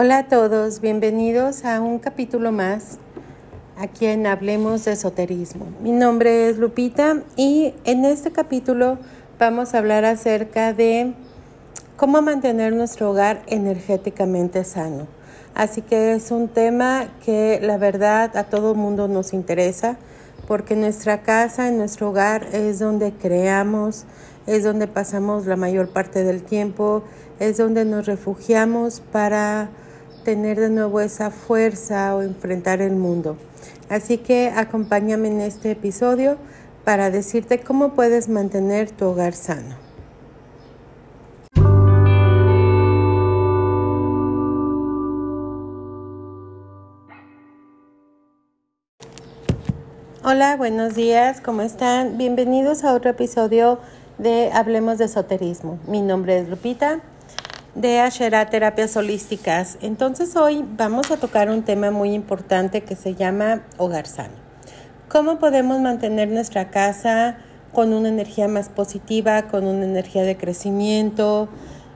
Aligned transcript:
Hola 0.00 0.18
a 0.18 0.28
todos, 0.28 0.80
bienvenidos 0.80 1.64
a 1.64 1.80
un 1.80 1.98
capítulo 1.98 2.52
más 2.52 2.98
aquí 3.76 4.06
en 4.06 4.28
Hablemos 4.28 4.84
de 4.84 4.92
Esoterismo. 4.92 5.66
Mi 5.82 5.90
nombre 5.90 6.48
es 6.48 6.56
Lupita 6.56 7.24
y 7.34 7.74
en 7.82 8.04
este 8.04 8.30
capítulo 8.30 8.98
vamos 9.40 9.74
a 9.74 9.78
hablar 9.78 10.04
acerca 10.04 10.72
de 10.72 11.14
cómo 11.96 12.22
mantener 12.22 12.74
nuestro 12.74 13.10
hogar 13.10 13.42
energéticamente 13.48 14.62
sano. 14.62 15.08
Así 15.56 15.82
que 15.82 16.12
es 16.12 16.30
un 16.30 16.46
tema 16.46 17.08
que 17.24 17.58
la 17.60 17.76
verdad 17.76 18.36
a 18.36 18.44
todo 18.44 18.76
mundo 18.76 19.08
nos 19.08 19.32
interesa 19.32 19.98
porque 20.46 20.76
nuestra 20.76 21.22
casa, 21.22 21.66
en 21.66 21.76
nuestro 21.76 22.10
hogar 22.10 22.46
es 22.52 22.78
donde 22.78 23.14
creamos, 23.14 24.04
es 24.46 24.62
donde 24.62 24.86
pasamos 24.86 25.46
la 25.46 25.56
mayor 25.56 25.88
parte 25.88 26.22
del 26.22 26.44
tiempo, 26.44 27.02
es 27.40 27.56
donde 27.56 27.84
nos 27.84 28.06
refugiamos 28.06 29.00
para 29.00 29.70
tener 30.28 30.60
de 30.60 30.68
nuevo 30.68 31.00
esa 31.00 31.30
fuerza 31.30 32.14
o 32.14 32.20
enfrentar 32.20 32.82
el 32.82 32.96
mundo. 32.96 33.38
Así 33.88 34.18
que 34.18 34.52
acompáñame 34.54 35.28
en 35.28 35.40
este 35.40 35.70
episodio 35.70 36.36
para 36.84 37.10
decirte 37.10 37.60
cómo 37.60 37.94
puedes 37.94 38.28
mantener 38.28 38.90
tu 38.90 39.06
hogar 39.06 39.32
sano. 39.32 39.76
Hola, 50.22 50.56
buenos 50.58 50.94
días, 50.94 51.40
¿cómo 51.40 51.62
están? 51.62 52.18
Bienvenidos 52.18 52.84
a 52.84 52.92
otro 52.92 53.12
episodio 53.12 53.78
de 54.18 54.50
Hablemos 54.52 54.98
de 54.98 55.06
Esoterismo. 55.06 55.78
Mi 55.86 56.02
nombre 56.02 56.38
es 56.38 56.50
Lupita 56.50 57.00
de 57.80 58.00
Ashera 58.00 58.44
Terapias 58.50 58.96
Holísticas. 58.96 59.78
Entonces 59.80 60.34
hoy 60.34 60.64
vamos 60.76 61.12
a 61.12 61.16
tocar 61.16 61.48
un 61.48 61.62
tema 61.62 61.92
muy 61.92 62.12
importante 62.12 62.80
que 62.80 62.96
se 62.96 63.14
llama 63.14 63.62
hogar 63.76 64.08
sano. 64.08 64.34
¿Cómo 65.08 65.38
podemos 65.38 65.80
mantener 65.80 66.28
nuestra 66.28 66.70
casa 66.70 67.38
con 67.72 67.92
una 67.92 68.08
energía 68.08 68.48
más 68.48 68.68
positiva, 68.68 69.42
con 69.42 69.64
una 69.64 69.84
energía 69.84 70.24
de 70.24 70.36
crecimiento? 70.36 71.48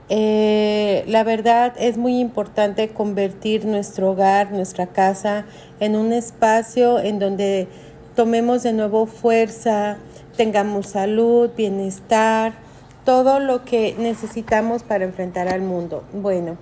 Eh, 0.09 1.03
la 1.09 1.25
verdad 1.25 1.73
es 1.77 1.97
muy 1.97 2.21
importante 2.21 2.91
convertir 2.91 3.65
nuestro 3.65 4.13
hogar, 4.13 4.53
nuestra 4.53 4.87
casa, 4.87 5.47
en 5.81 5.97
un 5.97 6.13
espacio 6.13 7.01
en 7.01 7.19
donde 7.19 7.67
tomemos 8.15 8.63
de 8.63 8.73
nuevo 8.73 9.07
fuerza, 9.07 9.97
tengamos 10.37 10.87
salud, 10.87 11.51
bienestar, 11.57 12.62
todo 13.05 13.41
lo 13.41 13.65
que 13.65 13.95
necesitamos 13.99 14.83
para 14.83 15.05
enfrentar 15.05 15.49
al 15.49 15.63
mundo. 15.63 16.05
Bueno, 16.13 16.57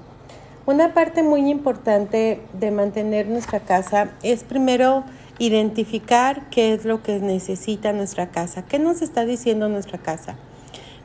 una 0.67 0.95
parte 0.95 1.23
muy 1.23 1.51
importante 1.51 2.41
de 2.53 2.71
mantener 2.71 3.27
nuestra 3.27 3.61
casa 3.61 4.11
es 4.23 4.45
primero 4.45 5.05
identificar 5.39 6.49
qué 6.51 6.75
es 6.75 6.85
lo 6.85 7.03
que 7.03 7.19
necesita 7.19 7.93
nuestra 7.93 8.29
casa, 8.31 8.65
qué 8.67 8.79
nos 8.79 9.03
está 9.03 9.25
diciendo 9.25 9.69
nuestra 9.69 9.99
casa. 9.99 10.37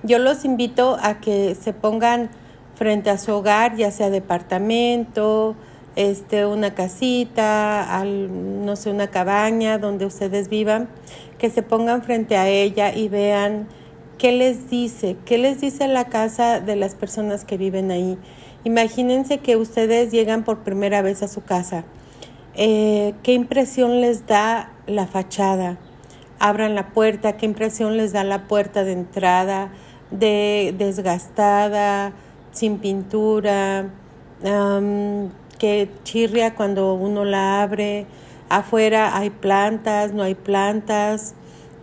Yo 0.03 0.19
los 0.19 0.45
invito 0.45 0.97
a 1.01 1.19
que 1.19 1.55
se 1.55 1.73
pongan 1.73 2.29
frente 2.75 3.09
a 3.09 3.17
su 3.17 3.31
hogar, 3.31 3.75
ya 3.75 3.91
sea 3.91 4.09
departamento, 4.09 5.55
este, 5.95 6.45
una 6.45 6.75
casita, 6.75 8.03
no 8.03 8.75
sé, 8.75 8.91
una 8.91 9.07
cabaña 9.07 9.77
donde 9.77 10.05
ustedes 10.05 10.49
vivan, 10.49 10.89
que 11.37 11.49
se 11.49 11.63
pongan 11.63 12.03
frente 12.03 12.35
a 12.35 12.49
ella 12.49 12.93
y 12.93 13.07
vean 13.07 13.67
¿Qué 14.17 14.31
les 14.31 14.69
dice? 14.69 15.17
¿Qué 15.25 15.37
les 15.37 15.59
dice 15.59 15.89
la 15.89 16.05
casa 16.05 16.61
de 16.61 16.77
las 16.77 16.95
personas 16.95 17.43
que 17.43 17.57
viven 17.57 17.91
ahí? 17.91 18.17
Imagínense 18.63 19.39
que 19.39 19.57
ustedes 19.57 20.09
llegan 20.11 20.45
por 20.45 20.59
primera 20.59 21.01
vez 21.01 21.21
a 21.21 21.27
su 21.27 21.43
casa. 21.43 21.83
Eh, 22.55 23.13
¿Qué 23.23 23.33
impresión 23.33 23.99
les 23.99 24.25
da 24.25 24.71
la 24.87 25.05
fachada? 25.05 25.77
Abran 26.39 26.75
la 26.75 26.93
puerta, 26.93 27.35
¿qué 27.35 27.45
impresión 27.45 27.97
les 27.97 28.13
da 28.13 28.23
la 28.23 28.47
puerta 28.47 28.85
de 28.85 28.93
entrada? 28.93 29.73
De 30.11 30.73
desgastada, 30.77 32.13
sin 32.51 32.77
pintura, 32.77 33.89
que 35.59 35.89
chirria 36.03 36.55
cuando 36.55 36.93
uno 36.93 37.25
la 37.25 37.63
abre. 37.63 38.05
Afuera 38.47 39.17
hay 39.17 39.29
plantas, 39.29 40.13
no 40.13 40.23
hay 40.23 40.35
plantas 40.35 41.35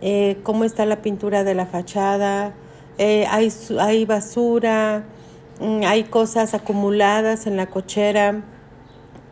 eh, 0.05 0.37
cómo 0.43 0.65
está 0.65 0.85
la 0.85 1.01
pintura 1.01 1.45
de 1.45 1.55
la 1.55 1.65
fachada, 1.65 2.53
eh, 2.97 3.25
hay, 3.29 4.03
basura, 4.03 5.05
mm, 5.61 5.83
hay 5.85 6.03
cosas 6.03 6.53
acumuladas 6.53 7.47
en 7.47 7.55
la 7.55 7.67
cochera, 7.67 8.43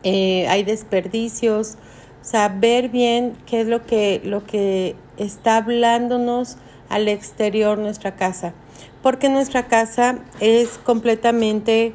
eh, 0.02 0.48
hay 0.48 0.62
desperdicios, 0.64 1.76
o 2.22 2.24
sea, 2.24 2.48
ver 2.48 2.88
bien 2.88 3.36
qué 3.44 3.60
es 3.60 3.66
lo 3.66 3.84
que, 3.84 4.22
lo 4.24 4.46
que 4.46 4.96
está 5.18 5.58
hablándonos 5.58 6.56
al 6.88 7.06
exterior 7.06 7.76
nuestra 7.76 8.16
casa, 8.16 8.54
porque 9.02 9.28
nuestra 9.28 9.66
casa 9.66 10.20
es 10.40 10.78
completamente 10.78 11.92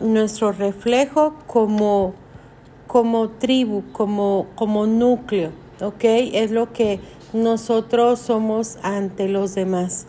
nuestro 0.00 0.52
reflejo 0.52 1.34
como, 1.46 2.14
como 2.86 3.28
tribu, 3.28 3.84
como, 3.92 4.46
como 4.54 4.86
núcleo, 4.86 5.50
¿ok? 5.82 6.04
Es 6.32 6.50
lo 6.50 6.72
que 6.72 6.98
nosotros 7.36 8.18
somos 8.18 8.78
ante 8.82 9.28
los 9.28 9.54
demás. 9.54 10.06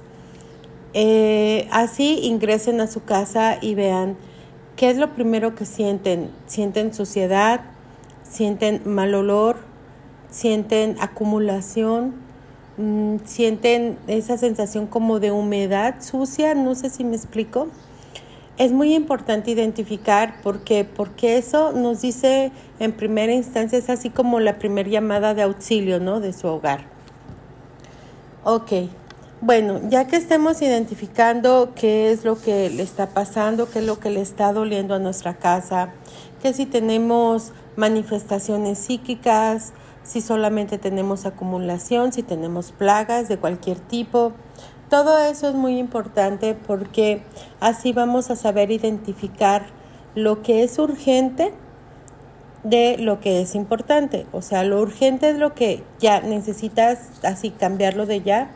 Eh, 0.93 1.67
así 1.71 2.19
ingresen 2.23 2.81
a 2.81 2.87
su 2.87 3.03
casa 3.03 3.59
y 3.61 3.75
vean 3.75 4.17
qué 4.75 4.89
es 4.89 4.97
lo 4.97 5.13
primero 5.13 5.53
que 5.53 5.65
sienten. 5.65 6.31
Sienten 6.47 6.93
suciedad, 6.93 7.61
sienten 8.23 8.81
mal 8.85 9.13
olor, 9.13 9.57
sienten 10.29 10.95
acumulación, 10.99 12.15
mm, 12.77 13.17
sienten 13.25 13.97
esa 14.07 14.37
sensación 14.37 14.87
como 14.87 15.19
de 15.19 15.31
humedad 15.31 15.95
sucia, 16.01 16.55
no 16.55 16.75
sé 16.75 16.89
si 16.89 17.03
me 17.03 17.15
explico. 17.15 17.67
Es 18.57 18.71
muy 18.71 18.95
importante 18.95 19.51
identificar 19.51 20.41
por 20.41 20.63
qué, 20.63 20.83
porque 20.83 21.37
eso 21.37 21.73
nos 21.73 22.01
dice 22.01 22.51
en 22.79 22.91
primera 22.91 23.33
instancia, 23.33 23.77
es 23.77 23.89
así 23.89 24.09
como 24.09 24.39
la 24.39 24.57
primera 24.57 24.89
llamada 24.89 25.35
de 25.35 25.43
auxilio, 25.43 25.99
¿no? 25.99 26.19
De 26.19 26.33
su 26.33 26.47
hogar. 26.47 26.96
Ok, 28.43 28.71
bueno, 29.41 29.81
ya 29.89 30.07
que 30.07 30.15
estemos 30.15 30.61
identificando 30.61 31.73
qué 31.75 32.11
es 32.11 32.23
lo 32.23 32.39
que 32.39 32.69
le 32.69 32.81
está 32.81 33.09
pasando, 33.09 33.69
qué 33.69 33.79
es 33.79 33.85
lo 33.85 33.99
que 33.99 34.09
le 34.09 34.21
está 34.21 34.53
doliendo 34.53 34.95
a 34.95 34.99
nuestra 34.99 35.35
casa, 35.35 35.93
que 36.41 36.53
si 36.53 36.65
tenemos 36.65 37.51
manifestaciones 37.75 38.79
psíquicas, 38.79 39.73
si 40.03 40.21
solamente 40.21 40.77
tenemos 40.77 41.25
acumulación, 41.25 42.13
si 42.13 42.23
tenemos 42.23 42.71
plagas 42.71 43.27
de 43.27 43.37
cualquier 43.37 43.79
tipo, 43.79 44.31
todo 44.89 45.19
eso 45.19 45.49
es 45.49 45.55
muy 45.55 45.77
importante 45.77 46.55
porque 46.55 47.21
así 47.59 47.91
vamos 47.91 48.31
a 48.31 48.35
saber 48.35 48.71
identificar 48.71 49.67
lo 50.15 50.41
que 50.41 50.63
es 50.63 50.79
urgente 50.79 51.53
de 52.63 52.97
lo 52.97 53.19
que 53.19 53.41
es 53.41 53.55
importante. 53.55 54.25
O 54.31 54.41
sea, 54.41 54.63
lo 54.63 54.81
urgente 54.81 55.29
es 55.29 55.37
lo 55.37 55.53
que 55.53 55.83
ya 55.99 56.21
necesitas 56.21 57.09
así 57.23 57.51
cambiarlo 57.51 58.05
de 58.05 58.21
ya. 58.21 58.49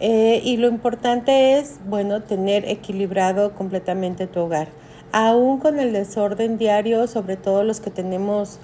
Eh, 0.00 0.40
y 0.44 0.56
lo 0.56 0.68
importante 0.68 1.58
es, 1.58 1.78
bueno, 1.86 2.22
tener 2.22 2.68
equilibrado 2.68 3.54
completamente 3.54 4.26
tu 4.26 4.40
hogar. 4.40 4.68
Aún 5.12 5.58
con 5.58 5.78
el 5.78 5.92
desorden 5.92 6.56
diario, 6.56 7.06
sobre 7.06 7.36
todo 7.36 7.64
los 7.64 7.80
que 7.80 7.90
tenemos 7.90 8.58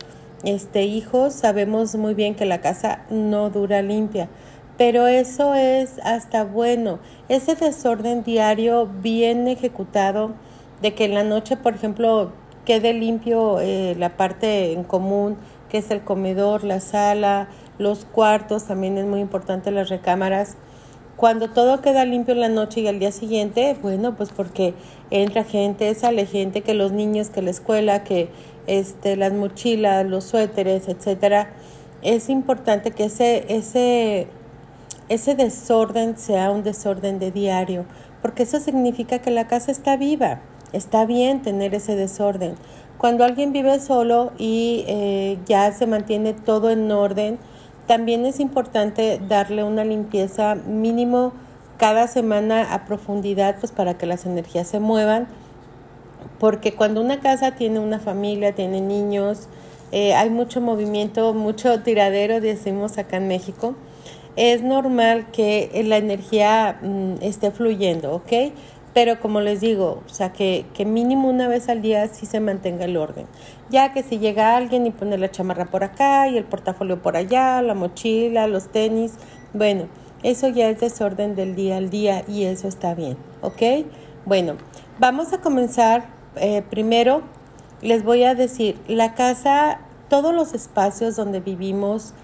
este, 0.44 0.84
hijos, 0.84 1.34
sabemos 1.34 1.94
muy 1.96 2.14
bien 2.14 2.34
que 2.34 2.46
la 2.46 2.60
casa 2.60 3.00
no 3.10 3.50
dura 3.50 3.82
limpia. 3.82 4.28
Pero 4.78 5.06
eso 5.06 5.54
es 5.54 5.98
hasta 6.04 6.44
bueno. 6.44 6.98
Ese 7.28 7.54
desorden 7.54 8.22
diario 8.22 8.86
bien 8.86 9.48
ejecutado, 9.48 10.32
de 10.82 10.94
que 10.94 11.06
en 11.06 11.14
la 11.14 11.24
noche, 11.24 11.56
por 11.56 11.74
ejemplo, 11.74 12.32
quede 12.66 12.92
limpio 12.92 13.60
eh, 13.60 13.94
la 13.98 14.18
parte 14.18 14.72
en 14.72 14.84
común, 14.84 15.38
que 15.70 15.78
es 15.78 15.90
el 15.90 16.02
comedor, 16.02 16.64
la 16.64 16.80
sala, 16.80 17.48
los 17.78 18.04
cuartos, 18.04 18.64
también 18.64 18.98
es 18.98 19.06
muy 19.06 19.20
importante 19.20 19.70
las 19.70 19.88
recámaras. 19.88 20.56
Cuando 21.16 21.48
todo 21.48 21.80
queda 21.80 22.04
limpio 22.04 22.34
en 22.34 22.40
la 22.40 22.50
noche 22.50 22.82
y 22.82 22.88
al 22.88 22.98
día 22.98 23.12
siguiente, 23.12 23.74
bueno, 23.80 24.16
pues 24.16 24.30
porque 24.36 24.74
entra 25.10 25.44
gente, 25.44 25.94
sale 25.94 26.26
gente, 26.26 26.60
que 26.60 26.74
los 26.74 26.92
niños, 26.92 27.30
que 27.30 27.40
la 27.40 27.50
escuela, 27.50 28.04
que 28.04 28.28
este, 28.66 29.16
las 29.16 29.32
mochilas, 29.32 30.04
los 30.04 30.24
suéteres, 30.24 30.88
etcétera, 30.88 31.52
es 32.02 32.28
importante 32.28 32.90
que 32.90 33.04
ese, 33.04 33.46
ese, 33.48 34.26
ese 35.08 35.34
desorden 35.36 36.18
sea 36.18 36.50
un 36.50 36.62
desorden 36.62 37.18
de 37.18 37.30
diario, 37.30 37.86
porque 38.20 38.42
eso 38.42 38.60
significa 38.60 39.20
que 39.20 39.30
la 39.30 39.46
casa 39.46 39.70
está 39.70 39.96
viva. 39.96 40.42
Está 40.72 41.06
bien 41.06 41.42
tener 41.42 41.74
ese 41.74 41.96
desorden. 41.96 42.54
Cuando 42.98 43.24
alguien 43.24 43.52
vive 43.52 43.78
solo 43.78 44.32
y 44.38 44.84
eh, 44.88 45.38
ya 45.46 45.70
se 45.72 45.86
mantiene 45.86 46.32
todo 46.32 46.70
en 46.70 46.90
orden, 46.90 47.38
también 47.86 48.26
es 48.26 48.40
importante 48.40 49.20
darle 49.28 49.62
una 49.62 49.84
limpieza 49.84 50.54
mínimo 50.54 51.32
cada 51.78 52.08
semana 52.08 52.72
a 52.74 52.84
profundidad, 52.84 53.56
pues 53.60 53.70
para 53.70 53.98
que 53.98 54.06
las 54.06 54.26
energías 54.26 54.68
se 54.68 54.80
muevan. 54.80 55.28
porque 56.38 56.74
cuando 56.74 57.00
una 57.00 57.20
casa 57.20 57.52
tiene 57.52 57.78
una 57.78 57.98
familia, 57.98 58.52
tiene 58.54 58.80
niños, 58.80 59.48
eh, 59.92 60.14
hay 60.14 60.28
mucho 60.30 60.60
movimiento, 60.60 61.32
mucho 61.32 61.82
tiradero, 61.82 62.40
decimos 62.40 62.98
acá 62.98 63.16
en 63.18 63.28
México, 63.28 63.74
es 64.36 64.62
normal 64.62 65.30
que 65.32 65.70
la 65.86 65.96
energía 65.96 66.78
mm, 66.82 67.22
esté 67.22 67.50
fluyendo, 67.50 68.14
¿ok? 68.14 68.52
Pero 68.96 69.20
como 69.20 69.42
les 69.42 69.60
digo, 69.60 70.02
o 70.06 70.08
sea, 70.08 70.32
que, 70.32 70.64
mínimo 70.86 71.28
una 71.28 71.48
vez 71.48 71.68
al 71.68 71.82
día 71.82 72.08
sí 72.08 72.24
se 72.24 72.40
mantenga 72.40 72.86
el 72.86 72.96
orden. 72.96 73.26
Ya 73.68 73.92
que 73.92 74.02
si 74.02 74.18
llega 74.18 74.56
alguien 74.56 74.86
y 74.86 74.90
pone 74.90 75.18
la 75.18 75.30
chamarra 75.30 75.66
por 75.66 75.84
acá 75.84 76.28
y 76.28 76.38
el 76.38 76.44
portafolio 76.44 77.02
por 77.02 77.14
allá, 77.14 77.60
la 77.60 77.74
mochila, 77.74 78.46
los 78.46 78.68
tenis, 78.68 79.12
bueno, 79.52 79.88
eso 80.22 80.48
ya 80.48 80.70
es 80.70 80.80
desorden 80.80 81.34
del 81.34 81.54
día 81.54 81.76
al 81.76 81.90
día 81.90 82.24
y 82.26 82.44
eso 82.44 82.68
está 82.68 82.94
bien, 82.94 83.18
¿ok? 83.42 83.84
Bueno, 84.24 84.54
vamos 84.98 85.34
a 85.34 85.42
comenzar 85.42 86.06
eh, 86.36 86.62
primero. 86.62 87.20
Les 87.82 88.02
voy 88.02 88.24
a 88.24 88.34
decir, 88.34 88.78
la 88.88 89.14
casa, 89.14 89.78
todos 90.08 90.34
los 90.34 90.54
espacios 90.54 91.16
donde 91.16 91.40
vivimos, 91.40 92.14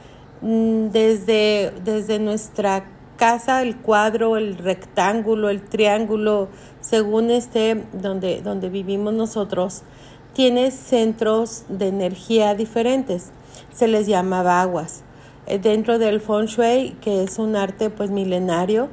mm, 0.41 0.87
desde, 0.87 1.75
desde 1.85 2.19
nuestra 2.19 2.87
casa, 3.23 3.63
el 3.63 3.77
cuadro, 3.77 4.37
el 4.37 4.59
rectángulo, 4.59 5.49
el 5.49 5.63
triángulo, 5.63 6.49
según 6.81 7.31
esté 7.31 7.85
donde, 7.93 8.43
donde 8.43 8.69
vivimos 8.69 9.15
nosotros, 9.15 9.85
tiene 10.33 10.73
centros 10.73 11.63
de 11.69 11.87
energía 11.87 12.57
diferentes. 12.57 13.31
Se 13.73 13.87
les 13.87 14.09
llama 14.09 14.43
vaguas. 14.43 15.05
Eh, 15.47 15.61
dentro 15.61 16.01
del 16.01 16.21
feng 16.21 16.47
shui, 16.47 16.97
que 17.01 17.23
es 17.23 17.39
un 17.39 17.55
arte 17.55 17.91
pues 17.91 18.11
milenario, 18.11 18.89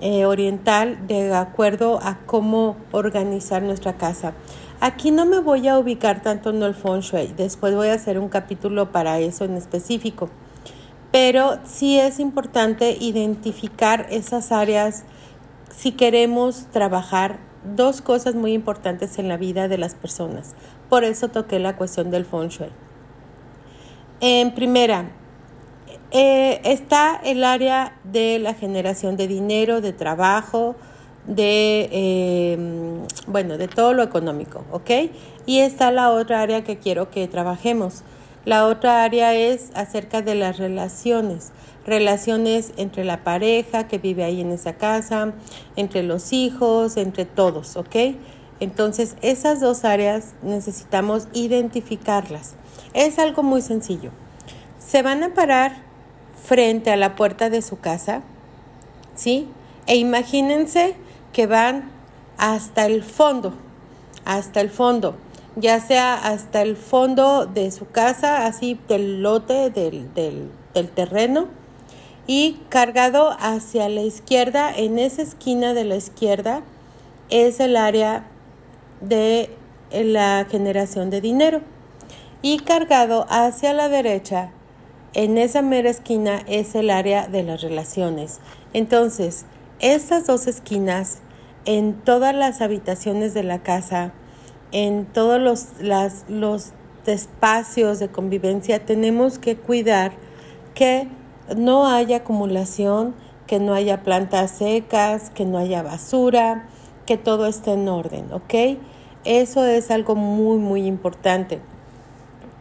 eh, 0.00 0.24
oriental, 0.24 1.08
de 1.08 1.34
acuerdo 1.34 1.98
a 2.00 2.18
cómo 2.26 2.76
organizar 2.92 3.64
nuestra 3.64 3.94
casa. 3.94 4.34
Aquí 4.78 5.10
no 5.10 5.26
me 5.26 5.40
voy 5.40 5.66
a 5.66 5.80
ubicar 5.80 6.22
tanto 6.22 6.50
en 6.50 6.62
el 6.62 6.76
feng 6.76 7.00
shui, 7.00 7.34
después 7.36 7.74
voy 7.74 7.88
a 7.88 7.94
hacer 7.94 8.20
un 8.20 8.28
capítulo 8.28 8.92
para 8.92 9.18
eso 9.18 9.44
en 9.44 9.56
específico 9.56 10.30
pero 11.14 11.60
sí 11.64 12.00
es 12.00 12.18
importante 12.18 12.96
identificar 12.98 14.08
esas 14.10 14.50
áreas 14.50 15.04
si 15.70 15.92
queremos 15.92 16.66
trabajar 16.72 17.38
dos 17.76 18.02
cosas 18.02 18.34
muy 18.34 18.52
importantes 18.52 19.20
en 19.20 19.28
la 19.28 19.36
vida 19.36 19.68
de 19.68 19.78
las 19.78 19.94
personas. 19.94 20.56
Por 20.88 21.04
eso 21.04 21.28
toqué 21.28 21.60
la 21.60 21.76
cuestión 21.76 22.10
del 22.10 22.24
feng 22.24 22.48
shui. 22.48 22.66
En 24.18 24.56
primera, 24.56 25.12
eh, 26.10 26.60
está 26.64 27.20
el 27.22 27.44
área 27.44 27.96
de 28.02 28.40
la 28.40 28.54
generación 28.54 29.16
de 29.16 29.28
dinero, 29.28 29.80
de 29.80 29.92
trabajo, 29.92 30.74
de, 31.28 31.90
eh, 31.92 32.58
bueno, 33.28 33.56
de 33.56 33.68
todo 33.68 33.92
lo 33.94 34.02
económico, 34.02 34.64
¿ok? 34.72 34.90
Y 35.46 35.60
está 35.60 35.92
la 35.92 36.10
otra 36.10 36.40
área 36.40 36.64
que 36.64 36.78
quiero 36.78 37.08
que 37.12 37.28
trabajemos, 37.28 38.02
la 38.44 38.66
otra 38.66 39.04
área 39.04 39.34
es 39.34 39.70
acerca 39.74 40.20
de 40.20 40.34
las 40.34 40.58
relaciones, 40.58 41.52
relaciones 41.86 42.72
entre 42.76 43.04
la 43.04 43.24
pareja 43.24 43.88
que 43.88 43.98
vive 43.98 44.22
ahí 44.22 44.42
en 44.42 44.50
esa 44.50 44.74
casa, 44.74 45.32
entre 45.76 46.02
los 46.02 46.32
hijos, 46.32 46.98
entre 46.98 47.24
todos, 47.24 47.76
¿ok? 47.76 47.96
Entonces, 48.60 49.16
esas 49.22 49.60
dos 49.60 49.84
áreas 49.84 50.34
necesitamos 50.42 51.26
identificarlas. 51.32 52.54
Es 52.92 53.18
algo 53.18 53.42
muy 53.42 53.62
sencillo. 53.62 54.10
Se 54.78 55.02
van 55.02 55.22
a 55.22 55.34
parar 55.34 55.82
frente 56.44 56.90
a 56.90 56.96
la 56.96 57.16
puerta 57.16 57.48
de 57.48 57.62
su 57.62 57.80
casa, 57.80 58.22
¿sí? 59.14 59.48
E 59.86 59.96
imagínense 59.96 60.96
que 61.32 61.46
van 61.46 61.90
hasta 62.36 62.84
el 62.84 63.02
fondo, 63.02 63.54
hasta 64.24 64.60
el 64.60 64.68
fondo 64.68 65.16
ya 65.56 65.80
sea 65.80 66.14
hasta 66.14 66.62
el 66.62 66.76
fondo 66.76 67.46
de 67.46 67.70
su 67.70 67.86
casa, 67.88 68.46
así 68.46 68.78
del 68.88 69.22
lote, 69.22 69.70
del, 69.70 70.12
del, 70.14 70.88
terreno, 70.90 71.46
y 72.26 72.58
cargado 72.68 73.36
hacia 73.38 73.88
la 73.88 74.02
izquierda, 74.02 74.74
en 74.74 74.98
esa 74.98 75.22
esquina 75.22 75.74
de 75.74 75.84
la 75.84 75.96
izquierda, 75.96 76.62
es 77.30 77.60
el 77.60 77.76
área 77.76 78.26
de 79.00 79.50
la 79.92 80.46
generación 80.50 81.10
de 81.10 81.20
dinero. 81.20 81.60
Y 82.42 82.58
cargado 82.58 83.26
hacia 83.30 83.72
la 83.72 83.88
derecha, 83.88 84.50
en 85.14 85.38
esa 85.38 85.62
mera 85.62 85.90
esquina, 85.90 86.42
es 86.46 86.74
el 86.74 86.90
área 86.90 87.28
de 87.28 87.42
las 87.42 87.62
relaciones. 87.62 88.40
Entonces, 88.72 89.46
estas 89.78 90.26
dos 90.26 90.46
esquinas, 90.46 91.20
en 91.64 91.94
todas 91.94 92.34
las 92.34 92.60
habitaciones 92.60 93.32
de 93.32 93.44
la 93.44 93.62
casa, 93.62 94.12
en 94.74 95.06
todos 95.06 95.40
los, 95.40 95.68
los 96.28 96.72
espacios 97.06 98.00
de 98.00 98.08
convivencia 98.08 98.84
tenemos 98.84 99.38
que 99.38 99.56
cuidar 99.56 100.12
que 100.74 101.06
no 101.56 101.86
haya 101.86 102.18
acumulación, 102.18 103.14
que 103.46 103.60
no 103.60 103.72
haya 103.72 104.02
plantas 104.02 104.50
secas, 104.50 105.30
que 105.30 105.44
no 105.44 105.58
haya 105.58 105.84
basura, 105.84 106.68
que 107.06 107.16
todo 107.16 107.46
esté 107.46 107.74
en 107.74 107.88
orden, 107.88 108.32
¿ok? 108.32 108.78
Eso 109.24 109.64
es 109.64 109.92
algo 109.92 110.16
muy, 110.16 110.58
muy 110.58 110.86
importante. 110.86 111.60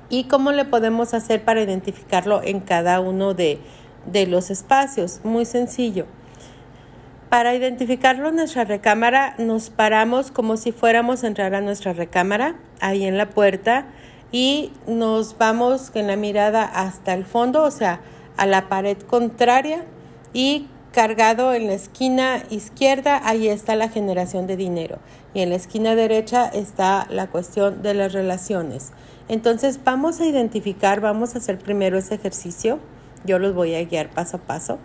¿Y 0.09 0.25
cómo 0.25 0.51
le 0.51 0.65
podemos 0.65 1.15
hacer 1.15 1.43
para 1.43 1.63
identificarlo 1.63 2.43
en 2.43 2.59
cada 2.59 2.99
uno 2.99 3.33
de, 3.33 3.59
de 4.05 4.27
los 4.27 4.51
espacios? 4.51 5.21
Muy 5.23 5.45
sencillo. 5.45 6.05
Para 7.33 7.55
identificarlo 7.55 8.29
en 8.29 8.35
nuestra 8.35 8.63
recámara, 8.63 9.33
nos 9.39 9.71
paramos 9.71 10.29
como 10.29 10.55
si 10.55 10.71
fuéramos 10.71 11.23
a 11.23 11.27
entrar 11.27 11.55
a 11.55 11.61
nuestra 11.61 11.91
recámara, 11.91 12.57
ahí 12.79 13.05
en 13.05 13.17
la 13.17 13.31
puerta, 13.31 13.87
y 14.31 14.71
nos 14.85 15.35
vamos 15.39 15.89
con 15.89 16.05
la 16.05 16.15
mirada 16.15 16.63
hasta 16.63 17.15
el 17.15 17.25
fondo, 17.25 17.63
o 17.63 17.71
sea, 17.71 18.01
a 18.37 18.45
la 18.45 18.69
pared 18.69 18.99
contraria, 18.99 19.83
y 20.31 20.67
cargado 20.91 21.55
en 21.55 21.65
la 21.65 21.73
esquina 21.73 22.43
izquierda, 22.51 23.19
ahí 23.27 23.47
está 23.47 23.75
la 23.75 23.89
generación 23.89 24.45
de 24.45 24.55
dinero. 24.55 24.99
Y 25.33 25.41
en 25.41 25.49
la 25.49 25.55
esquina 25.55 25.95
derecha 25.95 26.45
está 26.45 27.07
la 27.09 27.25
cuestión 27.31 27.81
de 27.81 27.95
las 27.95 28.13
relaciones. 28.13 28.91
Entonces 29.27 29.79
vamos 29.83 30.21
a 30.21 30.27
identificar, 30.27 31.01
vamos 31.01 31.33
a 31.33 31.39
hacer 31.39 31.57
primero 31.57 31.97
ese 31.97 32.13
ejercicio. 32.13 32.77
Yo 33.25 33.39
los 33.39 33.55
voy 33.55 33.73
a 33.73 33.83
guiar 33.83 34.11
paso 34.11 34.37
a 34.37 34.41
paso. 34.41 34.77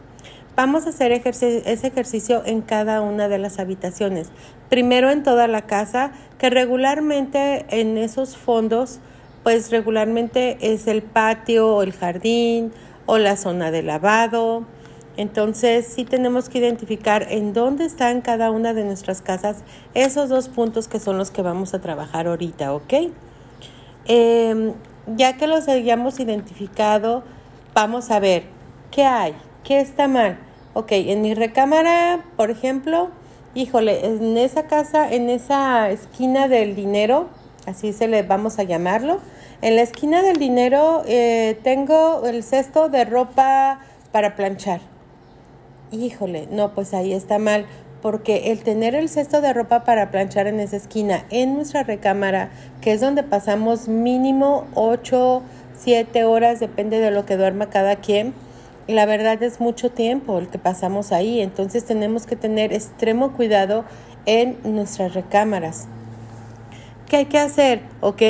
Vamos 0.58 0.86
a 0.86 0.88
hacer 0.88 1.12
ese 1.12 1.86
ejercicio 1.86 2.42
en 2.44 2.62
cada 2.62 3.00
una 3.00 3.28
de 3.28 3.38
las 3.38 3.60
habitaciones. 3.60 4.32
Primero 4.68 5.08
en 5.08 5.22
toda 5.22 5.46
la 5.46 5.66
casa, 5.66 6.10
que 6.36 6.50
regularmente 6.50 7.64
en 7.70 7.96
esos 7.96 8.36
fondos, 8.36 8.98
pues 9.44 9.70
regularmente 9.70 10.58
es 10.60 10.88
el 10.88 11.02
patio 11.02 11.76
o 11.76 11.82
el 11.84 11.92
jardín 11.92 12.72
o 13.06 13.18
la 13.18 13.36
zona 13.36 13.70
de 13.70 13.84
lavado. 13.84 14.64
Entonces 15.16 15.86
sí 15.86 16.04
tenemos 16.04 16.48
que 16.48 16.58
identificar 16.58 17.28
en 17.30 17.52
dónde 17.52 17.84
están 17.84 18.20
cada 18.20 18.50
una 18.50 18.74
de 18.74 18.82
nuestras 18.82 19.22
casas 19.22 19.58
esos 19.94 20.28
dos 20.28 20.48
puntos 20.48 20.88
que 20.88 20.98
son 20.98 21.18
los 21.18 21.30
que 21.30 21.42
vamos 21.42 21.72
a 21.72 21.80
trabajar 21.80 22.26
ahorita, 22.26 22.74
¿ok? 22.74 22.94
Em, 24.06 24.72
ya 25.14 25.36
que 25.36 25.46
los 25.46 25.68
hayamos 25.68 26.18
identificado, 26.18 27.22
vamos 27.74 28.10
a 28.10 28.18
ver 28.18 28.42
qué 28.90 29.04
hay, 29.04 29.36
qué 29.62 29.78
está 29.78 30.08
mal. 30.08 30.47
Ok, 30.78 30.92
en 30.92 31.22
mi 31.22 31.34
recámara, 31.34 32.24
por 32.36 32.52
ejemplo, 32.52 33.08
híjole, 33.52 34.06
en 34.06 34.38
esa 34.38 34.68
casa, 34.68 35.12
en 35.12 35.28
esa 35.28 35.90
esquina 35.90 36.46
del 36.46 36.76
dinero, 36.76 37.26
así 37.66 37.92
se 37.92 38.06
le 38.06 38.22
vamos 38.22 38.60
a 38.60 38.62
llamarlo, 38.62 39.18
en 39.60 39.74
la 39.74 39.82
esquina 39.82 40.22
del 40.22 40.36
dinero 40.36 41.02
eh, 41.08 41.58
tengo 41.64 42.22
el 42.26 42.44
cesto 42.44 42.88
de 42.90 43.04
ropa 43.04 43.80
para 44.12 44.36
planchar. 44.36 44.80
Híjole, 45.90 46.46
no, 46.52 46.72
pues 46.74 46.94
ahí 46.94 47.12
está 47.12 47.40
mal, 47.40 47.66
porque 48.00 48.52
el 48.52 48.62
tener 48.62 48.94
el 48.94 49.08
cesto 49.08 49.40
de 49.40 49.52
ropa 49.52 49.82
para 49.82 50.12
planchar 50.12 50.46
en 50.46 50.60
esa 50.60 50.76
esquina, 50.76 51.24
en 51.30 51.54
nuestra 51.56 51.82
recámara, 51.82 52.50
que 52.82 52.92
es 52.92 53.00
donde 53.00 53.24
pasamos 53.24 53.88
mínimo 53.88 54.68
8, 54.74 55.42
7 55.76 56.24
horas, 56.24 56.60
depende 56.60 57.00
de 57.00 57.10
lo 57.10 57.26
que 57.26 57.36
duerma 57.36 57.68
cada 57.68 57.96
quien, 57.96 58.32
la 58.88 59.06
verdad 59.06 59.42
es 59.42 59.60
mucho 59.60 59.90
tiempo 59.90 60.38
el 60.38 60.48
que 60.48 60.58
pasamos 60.58 61.12
ahí, 61.12 61.40
entonces 61.40 61.84
tenemos 61.84 62.26
que 62.26 62.36
tener 62.36 62.72
extremo 62.72 63.32
cuidado 63.32 63.84
en 64.26 64.58
nuestras 64.64 65.14
recámaras. 65.14 65.86
¿Qué 67.06 67.16
hay 67.16 67.24
que 67.26 67.38
hacer? 67.38 67.82
Ok, 68.00 68.22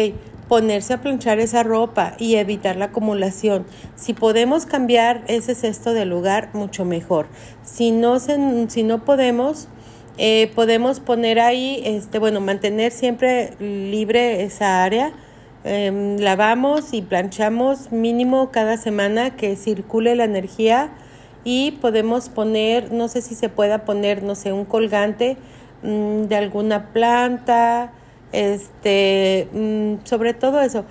ponerse 0.48 0.94
a 0.94 1.00
planchar 1.00 1.38
esa 1.38 1.62
ropa 1.62 2.14
y 2.18 2.36
evitar 2.36 2.76
la 2.76 2.86
acumulación. 2.86 3.66
Si 3.94 4.14
podemos 4.14 4.66
cambiar 4.66 5.22
ese 5.28 5.54
cesto 5.54 5.92
de 5.92 6.06
lugar, 6.06 6.50
mucho 6.54 6.84
mejor. 6.84 7.26
Si 7.62 7.90
no, 7.92 8.18
si 8.18 8.82
no 8.82 9.04
podemos, 9.04 9.68
eh, 10.16 10.50
podemos 10.54 11.00
poner 11.00 11.38
ahí, 11.38 11.82
este, 11.84 12.18
bueno, 12.18 12.40
mantener 12.40 12.90
siempre 12.92 13.54
libre 13.60 14.42
esa 14.42 14.82
área 14.82 15.12
Em, 15.64 16.18
lavamos 16.18 16.94
y 16.94 17.02
planchamos 17.02 17.90
mínimo 17.90 18.50
cada 18.52 18.76
semana 18.76 19.36
que 19.36 19.56
circule 19.56 20.14
la 20.14 20.24
energía 20.24 20.90
y 21.42 21.72
podemos 21.72 22.28
poner, 22.28 22.92
no 22.92 23.08
sé 23.08 23.22
si 23.22 23.34
se 23.34 23.48
pueda 23.48 23.84
poner, 23.84 24.22
no 24.22 24.34
sé, 24.36 24.52
un 24.52 24.64
colgante 24.64 25.36
mm, 25.82 26.22
de 26.24 26.36
alguna 26.36 26.92
planta 26.92 27.92
Este, 28.32 29.48
mm, 29.52 30.04
sobre 30.04 30.34
todo 30.34 30.60
eso. 30.60 30.84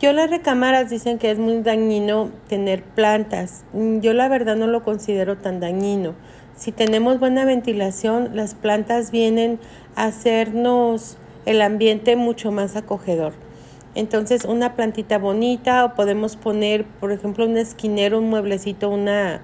Yo 0.00 0.12
las 0.12 0.30
recámaras 0.30 0.90
dicen 0.90 1.18
que 1.18 1.30
es 1.30 1.38
muy 1.38 1.60
dañino 1.60 2.30
tener 2.48 2.82
plantas. 2.82 3.64
Mm, 3.72 4.00
yo 4.00 4.14
la 4.14 4.28
verdad 4.28 4.56
no 4.56 4.66
lo 4.68 4.82
considero 4.82 5.36
tan 5.38 5.60
dañino. 5.60 6.14
Si 6.56 6.72
tenemos 6.72 7.20
buena 7.20 7.44
ventilación, 7.44 8.30
las 8.34 8.54
plantas 8.54 9.10
vienen 9.10 9.60
a 9.96 10.06
hacernos 10.06 11.18
el 11.46 11.62
ambiente 11.62 12.16
mucho 12.16 12.52
más 12.52 12.76
acogedor. 12.76 13.47
Entonces, 13.94 14.44
una 14.44 14.74
plantita 14.74 15.18
bonita 15.18 15.84
o 15.84 15.94
podemos 15.94 16.36
poner, 16.36 16.84
por 16.84 17.12
ejemplo, 17.12 17.46
un 17.46 17.56
esquinero, 17.56 18.18
un 18.18 18.30
mueblecito, 18.30 18.90
una, 18.90 19.42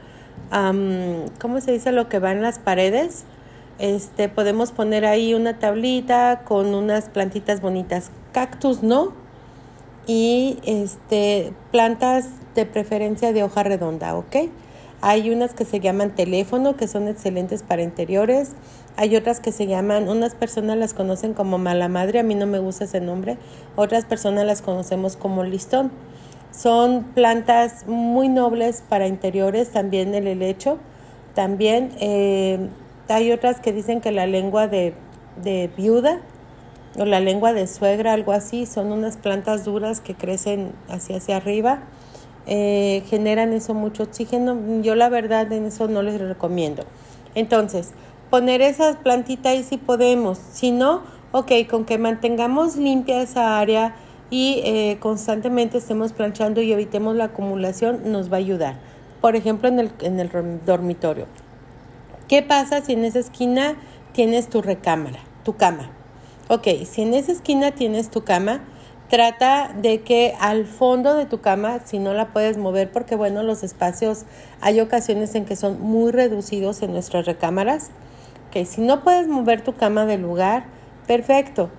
¿cómo 1.41 1.61
se 1.61 1.73
dice 1.73 1.93
lo 1.93 2.09
que 2.09 2.19
va 2.19 2.33
en 2.33 2.43
las 2.43 2.59
paredes? 2.59 3.25
Este, 3.79 4.29
podemos 4.29 4.71
poner 4.71 5.05
ahí 5.05 5.35
una 5.35 5.59
tablita 5.59 6.43
con 6.45 6.75
unas 6.75 7.09
plantitas 7.09 7.61
bonitas. 7.61 8.11
Cactus 8.33 8.83
no. 8.83 9.13
Y 10.07 10.59
este, 10.65 11.53
plantas 11.73 12.29
de 12.55 12.67
preferencia 12.67 13.33
de 13.33 13.43
hoja 13.43 13.63
redonda, 13.63 14.15
¿ok? 14.15 14.37
Hay 15.01 15.31
unas 15.31 15.55
que 15.55 15.65
se 15.65 15.81
llaman 15.81 16.15
teléfono, 16.15 16.77
que 16.77 16.89
son 16.89 17.09
excelentes 17.09 17.63
para 17.63 17.83
interiores. 17.83 18.53
Hay 18.97 19.17
otras 19.17 19.41
que 19.41 19.51
se 19.51 19.67
llaman, 19.67 20.09
unas 20.09 20.37
personas 20.37 20.77
las 20.77 20.95
conocen 20.95 21.35
como 21.35 21.59
mala 21.59 21.89
madre, 21.89 22.21
a 22.21 22.23
mí 22.23 22.37
no 22.37 22.47
me 22.47 22.61
gusta 22.61 22.85
ese 22.85 23.01
nombre. 23.01 23.39
Otras 23.75 24.05
personas 24.05 24.47
las 24.47 24.63
conocemos 24.63 25.17
como 25.17 25.43
listón. 25.43 25.91
Son 26.53 27.03
plantas 27.03 27.89
muy 27.89 28.29
nobles 28.29 28.85
para 28.89 29.09
interiores, 29.09 29.71
también 29.71 30.15
el 30.15 30.29
helecho. 30.29 30.79
También 31.35 31.91
eh, 31.99 32.69
hay 33.09 33.33
otras 33.33 33.61
que 33.61 33.73
dicen 33.73 34.01
que 34.01 34.13
la 34.13 34.27
lengua 34.27 34.69
de, 34.69 34.95
viuda 35.77 36.21
o 36.97 37.05
la 37.05 37.19
lengua 37.19 37.53
de 37.53 37.67
suegra, 37.67 38.13
algo 38.13 38.31
así, 38.31 38.67
son 38.67 38.93
unas 38.93 39.17
plantas 39.17 39.65
duras 39.65 40.01
que 40.01 40.15
crecen 40.15 40.71
hacia, 40.89 41.17
hacia 41.17 41.37
arriba. 41.37 41.81
Eh, 42.47 43.03
generan 43.09 43.53
eso 43.53 43.75
mucho 43.75 44.05
oxígeno. 44.05 44.57
Yo 44.83 44.95
la 44.95 45.09
verdad 45.09 45.51
en 45.51 45.67
eso 45.67 45.89
no 45.89 46.03
les 46.03 46.21
recomiendo. 46.21 46.85
Entonces, 47.35 47.93
poner 48.35 48.63
esas 48.63 48.97
plantitas 48.97 49.53
ahí 49.53 49.63
si 49.63 49.77
podemos. 49.77 50.39
Si 50.39 50.73
no, 50.73 51.03
ok, 51.31 51.53
con 51.71 51.85
que 51.85 51.99
mantengamos 51.99 52.75
limpia 52.75 53.23
esa 53.23 53.61
área 53.61 53.95
y 54.29 54.61
eh, 54.65 54.97
constantemente 54.99 55.79
estemos 55.79 56.13
planchando 56.13 56.61
y 56.61 56.73
evitemos 56.73 57.15
la 57.15 57.27
acumulación, 57.27 58.11
nos 58.11 58.33
va 58.33 58.39
a 58.39 58.41
ayudar. 58.41 58.75
Por 59.21 59.37
ejemplo, 59.37 59.69
en 59.69 59.79
el, 59.79 59.93
en 60.01 60.19
el 60.19 60.29
dormitorio. 60.67 61.27
¿Qué 62.27 62.43
pasa 62.43 62.81
si 62.81 62.95
en 62.95 63.05
esa 63.05 63.21
esquina 63.21 63.77
tienes 64.11 64.51
tu 64.51 64.63
recámara, 64.63 65.21
tu 65.45 65.55
cama? 65.55 65.91
Ok, 66.49 66.67
si 66.87 67.03
en 67.03 67.15
esa 67.15 67.31
esquina 67.31 67.71
tienes 67.71 68.11
tu 68.11 68.25
cama, 68.25 68.65
trata 69.11 69.73
de 69.81 70.01
que 70.01 70.35
al 70.41 70.67
fondo 70.67 71.15
de 71.15 71.27
tu 71.27 71.41
cama, 71.41 71.83
si 71.85 72.01
no 72.01 72.15
la 72.15 72.33
puedes 72.33 72.59
mover, 72.59 72.91
porque 72.91 73.15
bueno, 73.15 73.45
los 73.45 73.63
espacios, 73.63 74.25
hay 74.61 74.81
ocasiones 74.81 75.37
en 75.37 75.45
que 75.45 75.55
son 75.55 75.81
muy 75.81 76.11
reducidos 76.11 76.83
en 76.83 76.91
nuestras 76.91 77.27
recámaras. 77.27 77.93
Ok, 78.55 78.65
si 78.67 78.83
no 78.83 79.03
puedes 79.03 79.27
mover 79.27 79.63
tu 79.63 79.75
cama 79.75 80.07
del 80.07 80.23
lugar, 80.23 80.67
perfecto. 81.09 81.71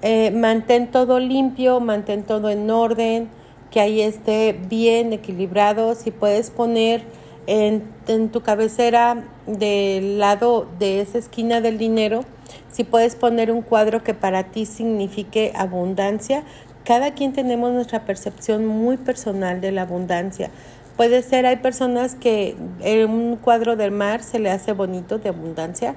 Eh, 0.00 0.30
mantén 0.30 0.86
todo 0.86 1.18
limpio, 1.18 1.80
mantén 1.80 2.22
todo 2.22 2.50
en 2.50 2.70
orden, 2.70 3.28
que 3.72 3.80
ahí 3.80 4.00
esté 4.00 4.52
bien 4.52 5.12
equilibrado. 5.12 5.96
Si 5.96 6.12
puedes 6.12 6.52
poner 6.52 7.02
en, 7.48 7.82
tu 8.30 8.42
cabecera 8.42 9.24
del 9.48 10.20
lado 10.20 10.68
de 10.78 11.00
esa 11.00 11.18
esquina 11.18 11.60
del 11.60 11.78
dinero, 11.78 12.24
si 12.70 12.84
puedes 12.84 13.16
poner 13.16 13.50
un 13.50 13.62
cuadro 13.62 14.04
que 14.04 14.14
para 14.14 14.44
ti 14.52 14.66
signifique 14.66 15.52
abundancia, 15.56 16.44
cada 16.84 17.12
quien 17.12 17.32
tenemos 17.32 17.72
nuestra 17.72 18.04
percepción 18.04 18.66
muy 18.66 18.98
personal 18.98 19.60
de 19.60 19.72
la 19.72 19.82
abundancia. 19.82 20.50
Puede 20.96 21.22
ser, 21.22 21.44
hay 21.44 21.56
personas 21.56 22.14
que 22.14 22.56
en 22.82 23.10
un 23.10 23.34
cuadro 23.34 23.74
del 23.74 23.90
mar 23.90 24.22
se 24.22 24.38
le 24.38 24.50
hace 24.50 24.72
bonito 24.72 25.18
de 25.18 25.30
abundancia. 25.30 25.96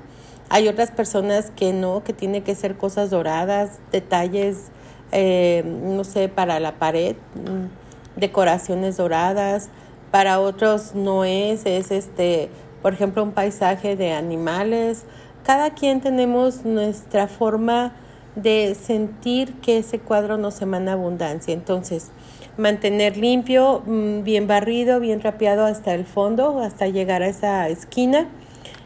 Hay 0.49 0.67
otras 0.67 0.91
personas 0.91 1.51
que 1.55 1.73
no, 1.73 2.03
que 2.03 2.13
tiene 2.13 2.43
que 2.43 2.55
ser 2.55 2.75
cosas 2.75 3.09
doradas, 3.09 3.79
detalles, 3.91 4.71
eh, 5.11 5.63
no 5.65 6.03
sé, 6.03 6.29
para 6.29 6.59
la 6.59 6.73
pared, 6.79 7.15
mm, 7.35 8.19
decoraciones 8.19 8.97
doradas 8.97 9.69
para 10.13 10.39
otros 10.39 10.93
no 10.93 11.25
es, 11.25 11.65
es 11.65 11.89
este, 11.89 12.49
por 12.83 12.93
ejemplo, 12.93 13.23
un 13.23 13.31
paisaje 13.31 13.95
de 13.95 14.11
animales. 14.11 15.05
Cada 15.43 15.71
quien 15.71 16.01
tenemos 16.01 16.65
nuestra 16.65 17.27
forma 17.27 17.93
de 18.35 18.75
sentir 18.75 19.55
que 19.55 19.79
ese 19.79 19.97
cuadro 19.97 20.37
nos 20.37 20.61
emana 20.61 20.93
abundancia. 20.93 21.51
Entonces, 21.51 22.11
mantener 22.57 23.17
limpio, 23.17 23.81
mm, 23.87 24.21
bien 24.21 24.45
barrido, 24.45 24.99
bien 24.99 25.19
rapeado 25.19 25.65
hasta 25.65 25.95
el 25.95 26.05
fondo, 26.05 26.59
hasta 26.59 26.85
llegar 26.85 27.23
a 27.23 27.27
esa 27.27 27.67
esquina. 27.67 28.27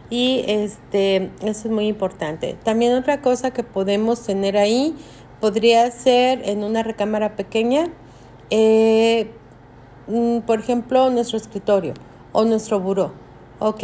Y 0.09 0.43
este, 0.47 1.31
eso 1.41 1.67
es 1.67 1.69
muy 1.69 1.87
importante. 1.87 2.57
También 2.63 2.93
otra 2.95 3.21
cosa 3.21 3.51
que 3.51 3.63
podemos 3.63 4.23
tener 4.23 4.57
ahí 4.57 4.95
podría 5.41 5.89
ser 5.91 6.47
en 6.47 6.63
una 6.63 6.83
recámara 6.83 7.35
pequeña, 7.35 7.89
eh, 8.49 9.29
Mm, 10.07 10.39
por 10.39 10.59
ejemplo, 10.59 11.09
nuestro 11.09 11.37
escritorio 11.37 11.93
o 12.31 12.45
nuestro 12.45 12.79
buró. 12.79 13.11
Ok, 13.59 13.83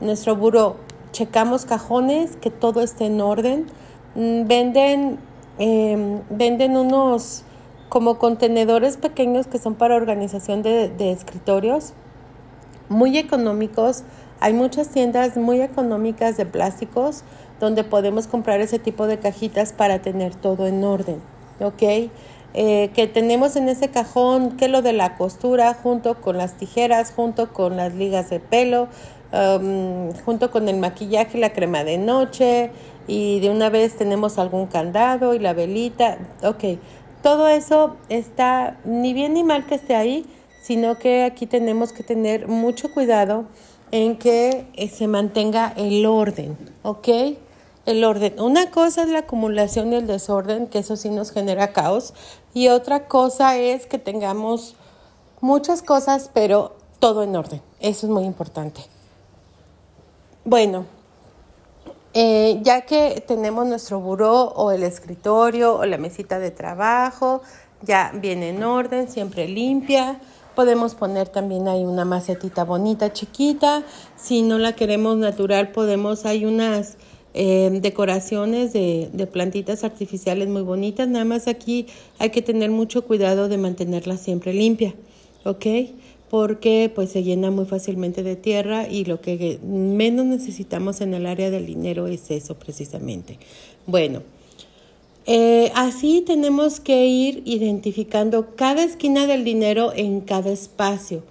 nuestro 0.00 0.36
buró, 0.36 0.76
checamos 1.10 1.64
cajones, 1.64 2.36
que 2.36 2.50
todo 2.50 2.82
esté 2.82 3.06
en 3.06 3.20
orden. 3.20 3.66
Mm, 4.14 4.46
venden, 4.46 5.18
em, 5.58 6.20
venden 6.30 6.76
unos 6.76 7.42
como 7.88 8.18
contenedores 8.18 8.96
pequeños 8.96 9.48
que 9.48 9.58
son 9.58 9.74
para 9.74 9.96
organización 9.96 10.62
de, 10.62 10.88
de 10.88 11.10
escritorios, 11.10 11.94
muy 12.88 13.18
económicos. 13.18 14.04
Hay 14.40 14.52
muchas 14.52 14.88
tiendas 14.88 15.36
muy 15.36 15.60
económicas 15.60 16.36
de 16.36 16.46
plásticos 16.46 17.22
donde 17.60 17.84
podemos 17.84 18.26
comprar 18.26 18.60
ese 18.60 18.78
tipo 18.78 19.06
de 19.06 19.18
cajitas 19.18 19.72
para 19.72 20.00
tener 20.00 20.34
todo 20.34 20.66
en 20.66 20.84
orden. 20.84 21.20
¿Ok? 21.60 22.10
Eh, 22.58 22.90
que 22.94 23.06
tenemos 23.06 23.54
en 23.56 23.68
ese 23.68 23.90
cajón, 23.90 24.56
que 24.56 24.68
lo 24.68 24.80
de 24.80 24.94
la 24.94 25.16
costura, 25.16 25.74
junto 25.74 26.20
con 26.22 26.38
las 26.38 26.54
tijeras, 26.54 27.12
junto 27.14 27.52
con 27.52 27.76
las 27.76 27.94
ligas 27.94 28.30
de 28.30 28.40
pelo, 28.40 28.88
um, 29.30 30.10
junto 30.24 30.50
con 30.50 30.66
el 30.70 30.78
maquillaje 30.78 31.36
y 31.36 31.40
la 31.42 31.52
crema 31.52 31.84
de 31.84 31.98
noche, 31.98 32.70
y 33.06 33.40
de 33.40 33.50
una 33.50 33.68
vez 33.68 33.96
tenemos 33.96 34.38
algún 34.38 34.68
candado 34.68 35.34
y 35.34 35.38
la 35.38 35.52
velita. 35.52 36.16
Ok, 36.42 36.78
todo 37.22 37.46
eso 37.46 37.96
está 38.08 38.78
ni 38.84 39.12
bien 39.12 39.34
ni 39.34 39.44
mal 39.44 39.66
que 39.66 39.74
esté 39.74 39.94
ahí, 39.94 40.24
sino 40.62 40.98
que 40.98 41.24
aquí 41.24 41.46
tenemos 41.46 41.92
que 41.92 42.02
tener 42.02 42.48
mucho 42.48 42.90
cuidado 42.90 43.44
en 43.90 44.16
que 44.16 44.66
eh, 44.74 44.88
se 44.88 45.06
mantenga 45.06 45.72
el 45.76 46.06
orden, 46.06 46.56
¿ok? 46.82 47.08
el 47.86 48.04
orden. 48.04 48.38
Una 48.40 48.70
cosa 48.70 49.04
es 49.04 49.08
la 49.08 49.20
acumulación 49.20 49.92
y 49.92 49.96
el 49.96 50.06
desorden, 50.06 50.66
que 50.66 50.80
eso 50.80 50.96
sí 50.96 51.08
nos 51.08 51.30
genera 51.30 51.72
caos, 51.72 52.12
y 52.52 52.68
otra 52.68 53.06
cosa 53.06 53.56
es 53.56 53.86
que 53.86 53.98
tengamos 53.98 54.74
muchas 55.40 55.82
cosas, 55.82 56.30
pero 56.34 56.76
todo 56.98 57.22
en 57.22 57.34
orden. 57.36 57.62
Eso 57.80 58.06
es 58.06 58.12
muy 58.12 58.24
importante. 58.24 58.80
Bueno, 60.44 60.86
eh, 62.12 62.60
ya 62.62 62.82
que 62.82 63.22
tenemos 63.26 63.66
nuestro 63.66 64.00
buró 64.00 64.48
o 64.48 64.72
el 64.72 64.82
escritorio 64.82 65.76
o 65.76 65.86
la 65.86 65.98
mesita 65.98 66.38
de 66.38 66.50
trabajo, 66.50 67.42
ya 67.82 68.10
viene 68.14 68.50
en 68.50 68.64
orden, 68.64 69.08
siempre 69.08 69.46
limpia. 69.46 70.18
Podemos 70.56 70.96
poner 70.96 71.28
también 71.28 71.68
ahí 71.68 71.84
una 71.84 72.04
macetita 72.04 72.64
bonita, 72.64 73.12
chiquita. 73.12 73.84
Si 74.16 74.42
no 74.42 74.58
la 74.58 74.74
queremos 74.74 75.16
natural, 75.16 75.70
podemos, 75.70 76.26
hay 76.26 76.46
unas 76.46 76.96
Em, 77.38 77.82
decoraciones 77.82 78.72
de, 78.72 79.10
de, 79.12 79.26
plantitas 79.26 79.84
artificiales 79.84 80.48
muy 80.48 80.62
bonitas. 80.62 81.06
Nada 81.06 81.26
más 81.26 81.48
aquí 81.48 81.84
hay 82.18 82.30
que 82.30 82.40
tener 82.40 82.70
mucho 82.70 83.04
cuidado 83.04 83.50
de 83.50 83.58
mantenerla 83.58 84.16
siempre 84.16 84.54
limpia, 84.54 84.94
¿ok? 85.44 85.66
Porque 86.30 86.90
pues 86.94 87.10
se 87.10 87.22
llena 87.22 87.50
muy 87.50 87.66
fácilmente 87.66 88.22
de 88.22 88.36
tierra 88.36 88.88
y 88.88 89.04
lo 89.04 89.20
que 89.20 89.58
menos 89.62 90.24
necesitamos 90.24 91.02
en 91.02 91.12
el 91.12 91.26
área 91.26 91.50
del 91.50 91.66
dinero 91.66 92.06
es 92.06 92.30
eso 92.30 92.54
precisamente. 92.54 93.38
Bueno, 93.86 94.22
eh, 95.26 95.72
así 95.74 96.22
tenemos 96.24 96.80
que 96.80 97.06
ir 97.06 97.42
identificando 97.44 98.54
cada 98.56 98.84
esquina 98.84 99.26
del 99.26 99.44
dinero 99.44 99.92
en 99.94 100.20
cada 100.20 100.50
espacio. 100.50 101.22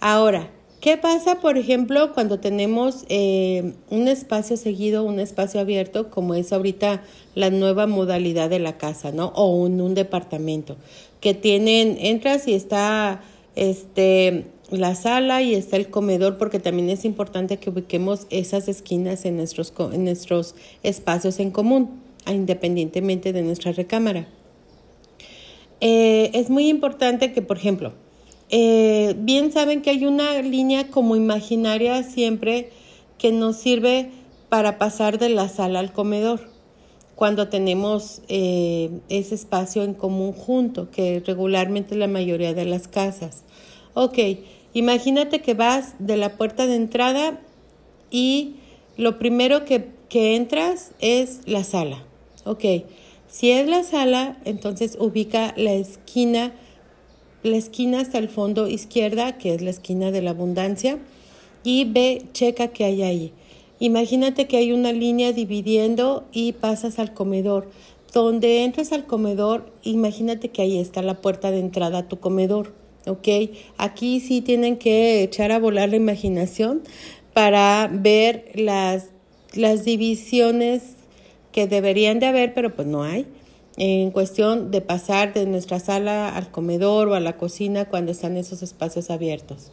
Ahora, 0.00 0.50
¿Qué 0.82 0.96
pasa, 0.96 1.36
por 1.36 1.58
ejemplo, 1.58 2.12
cuando 2.12 2.40
tenemos 2.40 3.04
eh, 3.08 3.72
un 3.88 4.08
espacio 4.08 4.56
seguido, 4.56 5.04
un 5.04 5.20
espacio 5.20 5.60
abierto, 5.60 6.10
como 6.10 6.34
es 6.34 6.52
ahorita 6.52 7.04
la 7.36 7.50
nueva 7.50 7.86
modalidad 7.86 8.50
de 8.50 8.58
la 8.58 8.78
casa, 8.78 9.12
¿no? 9.12 9.26
O 9.36 9.54
un, 9.54 9.80
un 9.80 9.94
departamento, 9.94 10.76
que 11.20 11.34
tienen, 11.34 11.96
entras 12.00 12.48
y 12.48 12.54
está 12.54 13.22
este, 13.54 14.46
la 14.70 14.96
sala 14.96 15.40
y 15.40 15.54
está 15.54 15.76
el 15.76 15.88
comedor, 15.88 16.36
porque 16.36 16.58
también 16.58 16.90
es 16.90 17.04
importante 17.04 17.58
que 17.58 17.70
ubiquemos 17.70 18.26
esas 18.30 18.66
esquinas 18.66 19.24
en 19.24 19.36
nuestros, 19.36 19.72
en 19.92 20.04
nuestros 20.04 20.56
espacios 20.82 21.38
en 21.38 21.52
común, 21.52 22.01
independientemente 22.30 23.32
de 23.32 23.42
nuestra 23.42 23.72
recámara. 23.72 24.28
Eh, 25.80 26.30
es 26.34 26.48
muy 26.48 26.68
importante 26.68 27.32
que, 27.32 27.42
por 27.42 27.56
ejemplo, 27.56 27.92
eh, 28.50 29.14
bien 29.18 29.50
saben 29.50 29.82
que 29.82 29.90
hay 29.90 30.04
una 30.04 30.40
línea 30.42 30.88
como 30.88 31.16
imaginaria 31.16 32.02
siempre 32.04 32.70
que 33.18 33.32
nos 33.32 33.56
sirve 33.56 34.10
para 34.48 34.78
pasar 34.78 35.18
de 35.18 35.28
la 35.28 35.48
sala 35.48 35.80
al 35.80 35.92
comedor 35.92 36.52
cuando 37.14 37.48
tenemos 37.48 38.22
eh, 38.28 38.90
ese 39.08 39.34
espacio 39.34 39.82
en 39.84 39.94
común 39.94 40.32
junto, 40.32 40.90
que 40.90 41.22
regularmente 41.24 41.94
la 41.94 42.08
mayoría 42.08 42.52
de 42.52 42.64
las 42.64 42.88
casas. 42.88 43.44
Ok, 43.94 44.18
imagínate 44.74 45.40
que 45.40 45.54
vas 45.54 45.94
de 45.98 46.16
la 46.16 46.36
puerta 46.36 46.66
de 46.66 46.76
entrada 46.76 47.40
y 48.10 48.56
lo 48.96 49.18
primero 49.18 49.64
que, 49.64 49.90
que 50.08 50.36
entras 50.36 50.92
es 51.00 51.40
la 51.46 51.64
sala. 51.64 52.04
Ok, 52.44 52.64
si 53.28 53.50
es 53.50 53.68
la 53.68 53.82
sala, 53.82 54.38
entonces 54.44 54.96
ubica 54.98 55.54
la 55.56 55.72
esquina, 55.72 56.52
la 57.42 57.56
esquina 57.56 58.00
hasta 58.00 58.18
el 58.18 58.28
fondo 58.28 58.68
izquierda, 58.68 59.38
que 59.38 59.54
es 59.54 59.62
la 59.62 59.70
esquina 59.70 60.10
de 60.10 60.22
la 60.22 60.30
abundancia, 60.30 60.98
y 61.64 61.84
ve, 61.84 62.24
checa 62.32 62.68
qué 62.68 62.84
hay 62.84 63.02
ahí. 63.02 63.32
Imagínate 63.78 64.46
que 64.46 64.58
hay 64.58 64.72
una 64.72 64.92
línea 64.92 65.32
dividiendo 65.32 66.24
y 66.32 66.52
pasas 66.52 66.98
al 66.98 67.14
comedor. 67.14 67.70
Donde 68.12 68.64
entras 68.64 68.92
al 68.92 69.06
comedor, 69.06 69.72
imagínate 69.82 70.50
que 70.50 70.62
ahí 70.62 70.78
está 70.78 71.02
la 71.02 71.20
puerta 71.20 71.50
de 71.50 71.60
entrada 71.60 71.98
a 71.98 72.08
tu 72.08 72.20
comedor. 72.20 72.74
¿ok? 73.06 73.28
Aquí 73.78 74.20
sí 74.20 74.40
tienen 74.40 74.76
que 74.76 75.22
echar 75.22 75.52
a 75.52 75.58
volar 75.58 75.88
la 75.88 75.96
imaginación 75.96 76.82
para 77.32 77.88
ver 77.92 78.50
las, 78.54 79.08
las 79.54 79.84
divisiones 79.84 80.96
que 81.52 81.66
deberían 81.66 82.18
de 82.18 82.26
haber, 82.26 82.54
pero 82.54 82.74
pues 82.74 82.88
no 82.88 83.04
hay. 83.04 83.26
En 83.76 84.10
cuestión 84.10 84.70
de 84.70 84.80
pasar 84.80 85.32
de 85.32 85.46
nuestra 85.46 85.80
sala 85.80 86.28
al 86.28 86.50
comedor 86.50 87.08
o 87.08 87.14
a 87.14 87.20
la 87.20 87.36
cocina 87.36 87.86
cuando 87.86 88.12
están 88.12 88.36
esos 88.36 88.62
espacios 88.62 89.10
abiertos. 89.10 89.70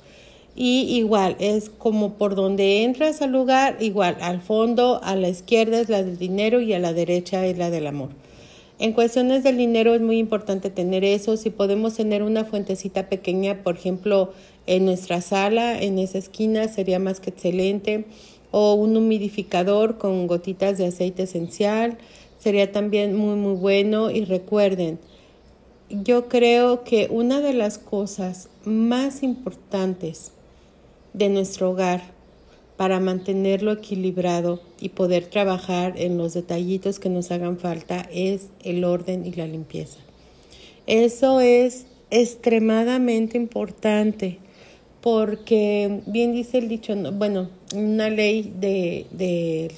Y 0.55 0.97
igual, 0.97 1.35
es 1.39 1.69
como 1.69 2.13
por 2.13 2.35
donde 2.35 2.83
entras 2.83 3.21
al 3.21 3.31
lugar, 3.31 3.77
igual, 3.79 4.17
al 4.21 4.41
fondo, 4.41 4.99
a 5.03 5.15
la 5.15 5.29
izquierda 5.29 5.79
es 5.79 5.89
la 5.89 6.03
del 6.03 6.17
dinero 6.17 6.61
y 6.61 6.73
a 6.73 6.79
la 6.79 6.93
derecha 6.93 7.45
es 7.45 7.57
la 7.57 7.69
del 7.69 7.87
amor. 7.87 8.09
En 8.79 8.93
cuestiones 8.93 9.43
del 9.43 9.57
dinero 9.57 9.93
es 9.93 10.01
muy 10.01 10.17
importante 10.17 10.69
tener 10.69 11.03
eso. 11.03 11.35
Si 11.35 11.49
podemos 11.49 11.95
tener 11.95 12.23
una 12.23 12.45
fuentecita 12.45 13.09
pequeña, 13.09 13.61
por 13.63 13.75
ejemplo, 13.75 14.31
en 14.67 14.85
nuestra 14.85 15.19
sala, 15.19 15.81
en 15.81 15.99
esa 15.99 16.17
esquina, 16.17 16.67
sería 16.69 16.99
más 16.99 17.19
que 17.19 17.31
excelente 17.31 18.05
o 18.51 18.73
un 18.73 18.95
humidificador 18.97 19.97
con 19.97 20.27
gotitas 20.27 20.77
de 20.77 20.87
aceite 20.87 21.23
esencial. 21.23 21.97
Sería 22.39 22.71
también 22.71 23.15
muy, 23.15 23.35
muy 23.35 23.55
bueno. 23.55 24.11
Y 24.11 24.25
recuerden, 24.25 24.99
yo 25.89 26.27
creo 26.27 26.83
que 26.83 27.07
una 27.09 27.41
de 27.41 27.53
las 27.53 27.77
cosas 27.77 28.49
más 28.65 29.23
importantes 29.23 30.31
de 31.13 31.29
nuestro 31.29 31.71
hogar 31.71 32.01
para 32.77 32.99
mantenerlo 33.01 33.73
equilibrado 33.73 34.61
y 34.79 34.89
poder 34.89 35.25
trabajar 35.25 35.95
en 35.97 36.17
los 36.17 36.33
detallitos 36.33 36.99
que 36.99 37.09
nos 37.09 37.29
hagan 37.29 37.57
falta 37.57 38.07
es 38.13 38.49
el 38.63 38.85
orden 38.85 39.25
y 39.25 39.33
la 39.33 39.47
limpieza. 39.47 39.99
Eso 40.87 41.41
es 41.41 41.87
extremadamente 42.09 43.37
importante 43.37 44.39
porque 45.01 46.01
bien 46.07 46.33
dice 46.33 46.57
el 46.57 46.67
dicho, 46.67 46.93
bueno, 47.13 47.49
una 47.73 48.09
ley 48.09 48.53
de, 48.59 49.05
de 49.11 49.71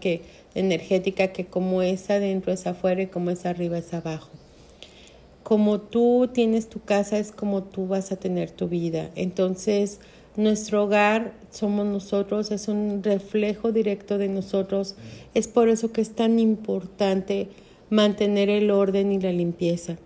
que 0.00 0.22
energética 0.54 1.28
que 1.28 1.44
como 1.46 1.82
es 1.82 2.08
adentro 2.10 2.52
es 2.52 2.66
afuera 2.66 3.02
y 3.02 3.06
como 3.08 3.30
es 3.30 3.44
arriba 3.44 3.78
es 3.78 3.92
abajo. 3.92 4.30
Como 5.42 5.80
tú 5.80 6.30
tienes 6.32 6.68
tu 6.68 6.80
casa 6.80 7.18
es 7.18 7.30
como 7.30 7.64
tú 7.64 7.86
vas 7.86 8.12
a 8.12 8.16
tener 8.16 8.50
tu 8.50 8.68
vida. 8.68 9.10
Entonces, 9.14 10.00
nuestro 10.36 10.84
hogar 10.84 11.34
somos 11.50 11.84
nosotros, 11.86 12.50
es 12.50 12.68
un 12.68 13.02
reflejo 13.02 13.70
directo 13.70 14.16
de 14.16 14.28
nosotros. 14.28 14.96
Es 15.34 15.48
por 15.48 15.68
eso 15.68 15.92
que 15.92 16.00
es 16.00 16.14
tan 16.14 16.38
importante 16.38 17.48
mantener 17.90 18.48
el 18.48 18.70
orden 18.70 19.12
y 19.12 19.20
la 19.20 19.32
limpieza 19.32 19.98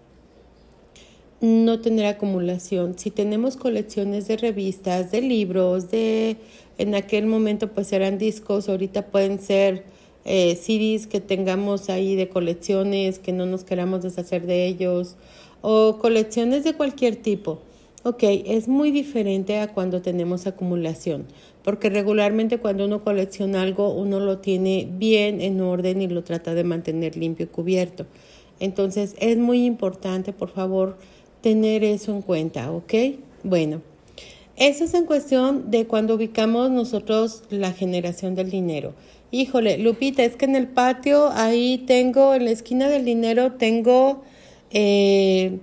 no 1.40 1.80
tener 1.80 2.06
acumulación. 2.06 2.98
Si 2.98 3.10
tenemos 3.10 3.56
colecciones 3.56 4.26
de 4.28 4.36
revistas, 4.36 5.10
de 5.10 5.20
libros, 5.20 5.90
de 5.90 6.36
en 6.78 6.94
aquel 6.94 7.26
momento 7.26 7.68
pues 7.72 7.92
eran 7.92 8.18
discos, 8.18 8.68
ahorita 8.68 9.06
pueden 9.06 9.40
ser 9.40 9.84
eh, 10.24 10.56
CDs 10.56 11.06
que 11.06 11.20
tengamos 11.20 11.90
ahí 11.90 12.16
de 12.16 12.28
colecciones, 12.28 13.18
que 13.18 13.32
no 13.32 13.46
nos 13.46 13.64
queramos 13.64 14.02
deshacer 14.02 14.46
de 14.46 14.66
ellos, 14.66 15.16
o 15.60 15.98
colecciones 15.98 16.64
de 16.64 16.74
cualquier 16.74 17.16
tipo. 17.16 17.60
Ok, 18.04 18.22
es 18.22 18.68
muy 18.68 18.92
diferente 18.92 19.58
a 19.58 19.72
cuando 19.74 20.02
tenemos 20.02 20.46
acumulación, 20.46 21.26
porque 21.64 21.90
regularmente 21.90 22.58
cuando 22.58 22.84
uno 22.84 23.02
colecciona 23.02 23.62
algo, 23.62 23.92
uno 23.92 24.20
lo 24.20 24.38
tiene 24.38 24.88
bien 24.90 25.40
en 25.40 25.60
orden 25.60 26.00
y 26.00 26.06
lo 26.06 26.22
trata 26.22 26.54
de 26.54 26.62
mantener 26.62 27.16
limpio 27.16 27.46
y 27.46 27.48
cubierto. 27.48 28.06
Entonces 28.60 29.14
es 29.18 29.36
muy 29.38 29.64
importante, 29.64 30.32
por 30.32 30.50
favor, 30.50 30.96
tener 31.40 31.84
eso 31.84 32.12
en 32.12 32.22
cuenta, 32.22 32.70
¿ok? 32.72 32.94
Bueno, 33.42 33.82
eso 34.56 34.84
es 34.84 34.94
en 34.94 35.04
cuestión 35.04 35.70
de 35.70 35.86
cuando 35.86 36.14
ubicamos 36.14 36.70
nosotros 36.70 37.42
la 37.50 37.72
generación 37.72 38.34
del 38.34 38.50
dinero. 38.50 38.94
Híjole, 39.30 39.78
Lupita, 39.78 40.24
es 40.24 40.36
que 40.36 40.46
en 40.46 40.56
el 40.56 40.66
patio 40.66 41.30
ahí 41.30 41.84
tengo, 41.86 42.34
en 42.34 42.46
la 42.46 42.50
esquina 42.50 42.88
del 42.88 43.04
dinero 43.04 43.52
tengo 43.52 44.22
eh, 44.70 45.58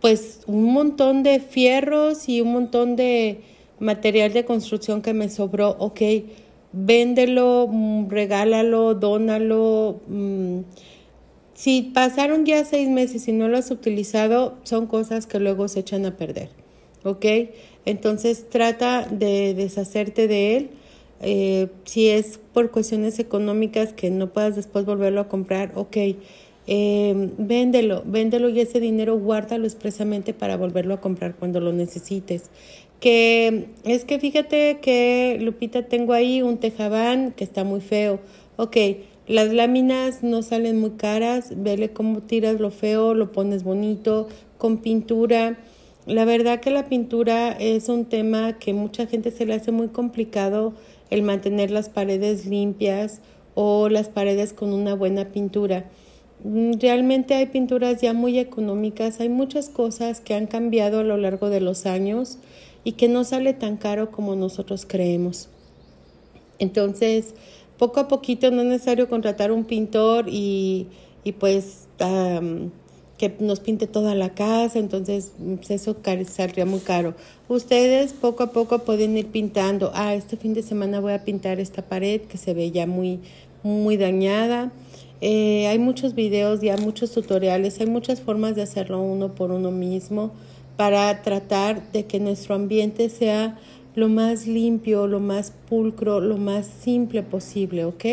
pues 0.00 0.40
un 0.46 0.72
montón 0.72 1.22
de 1.22 1.40
fierros 1.40 2.28
y 2.28 2.40
un 2.40 2.52
montón 2.52 2.96
de 2.96 3.40
material 3.80 4.32
de 4.32 4.44
construcción 4.44 5.02
que 5.02 5.14
me 5.14 5.28
sobró. 5.28 5.76
Ok, 5.78 6.00
véndelo, 6.72 7.66
mm, 7.70 8.08
regálalo, 8.08 8.94
dónalo. 8.94 10.00
Mm, 10.06 10.60
si 11.58 11.82
pasaron 11.82 12.46
ya 12.46 12.64
seis 12.64 12.88
meses 12.88 13.26
y 13.26 13.32
no 13.32 13.48
lo 13.48 13.58
has 13.58 13.72
utilizado, 13.72 14.56
son 14.62 14.86
cosas 14.86 15.26
que 15.26 15.40
luego 15.40 15.66
se 15.66 15.80
echan 15.80 16.06
a 16.06 16.16
perder. 16.16 16.50
¿Ok? 17.02 17.26
Entonces 17.84 18.48
trata 18.48 19.08
de 19.10 19.54
deshacerte 19.54 20.28
de 20.28 20.56
él. 20.56 20.70
Eh, 21.20 21.66
si 21.84 22.10
es 22.10 22.38
por 22.52 22.70
cuestiones 22.70 23.18
económicas 23.18 23.92
que 23.92 24.08
no 24.08 24.32
puedas 24.32 24.54
después 24.54 24.84
volverlo 24.84 25.20
a 25.20 25.28
comprar, 25.28 25.72
ok. 25.74 25.96
Eh, 26.68 27.30
véndelo, 27.38 28.04
véndelo 28.06 28.50
y 28.50 28.60
ese 28.60 28.78
dinero 28.78 29.18
guárdalo 29.18 29.64
expresamente 29.64 30.34
para 30.34 30.56
volverlo 30.56 30.94
a 30.94 31.00
comprar 31.00 31.34
cuando 31.34 31.58
lo 31.58 31.72
necesites. 31.72 32.50
Que 33.00 33.70
es 33.82 34.04
que 34.04 34.20
fíjate 34.20 34.78
que 34.80 35.38
Lupita 35.40 35.88
tengo 35.88 36.12
ahí 36.12 36.40
un 36.40 36.58
tejabán 36.58 37.32
que 37.32 37.42
está 37.42 37.64
muy 37.64 37.80
feo. 37.80 38.20
Ok, 38.56 38.76
las 39.28 39.52
láminas 39.52 40.22
no 40.22 40.42
salen 40.42 40.80
muy 40.80 40.92
caras, 40.92 41.52
vele 41.54 41.92
cómo 41.92 42.22
tiras 42.22 42.60
lo 42.60 42.70
feo, 42.70 43.12
lo 43.12 43.30
pones 43.30 43.62
bonito, 43.62 44.26
con 44.56 44.78
pintura. 44.78 45.58
La 46.06 46.24
verdad 46.24 46.60
que 46.60 46.70
la 46.70 46.88
pintura 46.88 47.52
es 47.52 47.90
un 47.90 48.06
tema 48.06 48.58
que 48.58 48.72
mucha 48.72 49.06
gente 49.06 49.30
se 49.30 49.44
le 49.44 49.52
hace 49.52 49.70
muy 49.70 49.88
complicado 49.88 50.72
el 51.10 51.22
mantener 51.22 51.70
las 51.70 51.90
paredes 51.90 52.46
limpias 52.46 53.20
o 53.54 53.90
las 53.90 54.08
paredes 54.08 54.54
con 54.54 54.72
una 54.72 54.94
buena 54.94 55.26
pintura. 55.26 55.84
Mm, 56.42 56.78
realmente 56.80 57.34
hay 57.34 57.46
pinturas 57.46 58.00
ya 58.00 58.14
muy 58.14 58.38
económicas, 58.38 59.20
hay 59.20 59.28
muchas 59.28 59.68
cosas 59.68 60.22
que 60.22 60.34
han 60.34 60.46
cambiado 60.46 61.00
a 61.00 61.04
lo 61.04 61.18
largo 61.18 61.50
de 61.50 61.60
los 61.60 61.84
años 61.84 62.38
y 62.82 62.92
que 62.92 63.08
no 63.08 63.24
sale 63.24 63.52
tan 63.52 63.76
caro 63.76 64.10
como 64.10 64.36
nosotros 64.36 64.86
creemos. 64.88 65.50
Entonces, 66.58 67.34
poco 67.78 68.00
a 68.00 68.08
poquito, 68.08 68.50
no 68.50 68.62
es 68.62 68.68
necesario 68.68 69.08
contratar 69.08 69.52
un 69.52 69.64
pintor 69.64 70.26
y, 70.28 70.88
y 71.24 71.32
pues 71.32 71.86
que 73.18 73.34
nos 73.40 73.60
pinte 73.60 73.86
toda 73.86 74.14
la 74.14 74.30
casa, 74.30 74.78
entonces 74.78 75.32
pues, 75.56 75.70
eso 75.70 75.96
saldría 76.28 76.64
muy 76.64 76.80
caro. 76.80 77.14
Ustedes 77.48 78.12
poco 78.12 78.44
a 78.44 78.52
poco 78.52 78.78
pueden 78.80 79.16
ir 79.16 79.26
pintando, 79.26 79.90
ah, 79.94 80.14
este 80.14 80.36
fin 80.36 80.54
de 80.54 80.62
semana 80.62 81.00
voy 81.00 81.12
a 81.12 81.24
pintar 81.24 81.60
esta 81.60 81.82
pared 81.82 82.22
que 82.22 82.38
se 82.38 82.54
ve 82.54 82.70
ya 82.70 82.86
muy, 82.86 83.20
muy 83.62 83.96
dañada. 83.96 84.72
Eh, 85.20 85.66
hay 85.66 85.80
muchos 85.80 86.14
videos, 86.14 86.60
ya 86.60 86.76
muchos 86.76 87.10
tutoriales, 87.10 87.80
hay 87.80 87.86
muchas 87.86 88.20
formas 88.20 88.54
de 88.54 88.62
hacerlo 88.62 89.02
uno 89.02 89.34
por 89.34 89.50
uno 89.50 89.72
mismo 89.72 90.30
para 90.76 91.22
tratar 91.22 91.90
de 91.90 92.06
que 92.06 92.20
nuestro 92.20 92.54
ambiente 92.54 93.08
sea 93.08 93.58
lo 93.94 94.08
más 94.08 94.46
limpio, 94.46 95.06
lo 95.06 95.20
más 95.20 95.52
pulcro, 95.68 96.20
lo 96.20 96.36
más 96.36 96.66
simple 96.66 97.22
posible, 97.22 97.84
¿ok? 97.84 98.04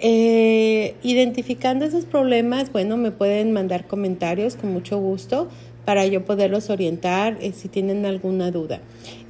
Eh, 0.00 0.94
identificando 1.02 1.84
esos 1.84 2.04
problemas, 2.04 2.70
bueno, 2.72 2.96
me 2.96 3.10
pueden 3.10 3.52
mandar 3.52 3.86
comentarios 3.88 4.54
con 4.54 4.72
mucho 4.72 4.98
gusto 4.98 5.48
para 5.84 6.06
yo 6.06 6.24
poderlos 6.24 6.70
orientar 6.70 7.38
eh, 7.40 7.52
si 7.52 7.68
tienen 7.68 8.06
alguna 8.06 8.50
duda. 8.50 8.80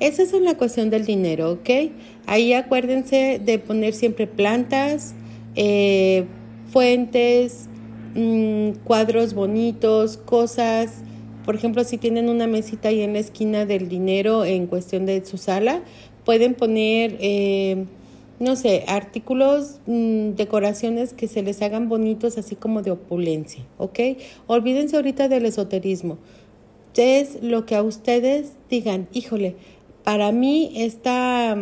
Esa 0.00 0.22
es 0.22 0.32
la 0.32 0.56
cuestión 0.56 0.90
del 0.90 1.06
dinero, 1.06 1.52
¿ok? 1.52 1.70
Ahí 2.26 2.52
acuérdense 2.52 3.40
de 3.42 3.58
poner 3.58 3.94
siempre 3.94 4.26
plantas, 4.26 5.14
eh, 5.54 6.24
fuentes, 6.70 7.68
mm, 8.14 8.70
cuadros 8.84 9.34
bonitos, 9.34 10.18
cosas. 10.18 11.02
Por 11.48 11.54
ejemplo, 11.54 11.82
si 11.82 11.96
tienen 11.96 12.28
una 12.28 12.46
mesita 12.46 12.90
ahí 12.90 13.00
en 13.00 13.14
la 13.14 13.20
esquina 13.20 13.64
del 13.64 13.88
dinero 13.88 14.44
en 14.44 14.66
cuestión 14.66 15.06
de 15.06 15.24
su 15.24 15.38
sala, 15.38 15.80
pueden 16.26 16.52
poner, 16.52 17.16
eh, 17.20 17.86
no 18.38 18.54
sé, 18.54 18.84
artículos, 18.86 19.80
mm, 19.86 20.32
decoraciones 20.32 21.14
que 21.14 21.26
se 21.26 21.42
les 21.42 21.62
hagan 21.62 21.88
bonitos, 21.88 22.36
así 22.36 22.54
como 22.54 22.82
de 22.82 22.90
opulencia, 22.90 23.64
¿ok? 23.78 23.98
Olvídense 24.46 24.96
ahorita 24.96 25.28
del 25.28 25.46
esoterismo. 25.46 26.18
Es 26.94 27.42
lo 27.42 27.64
que 27.64 27.76
a 27.76 27.82
ustedes 27.82 28.52
digan, 28.68 29.08
híjole, 29.14 29.56
para 30.04 30.32
mí 30.32 30.72
esta 30.74 31.56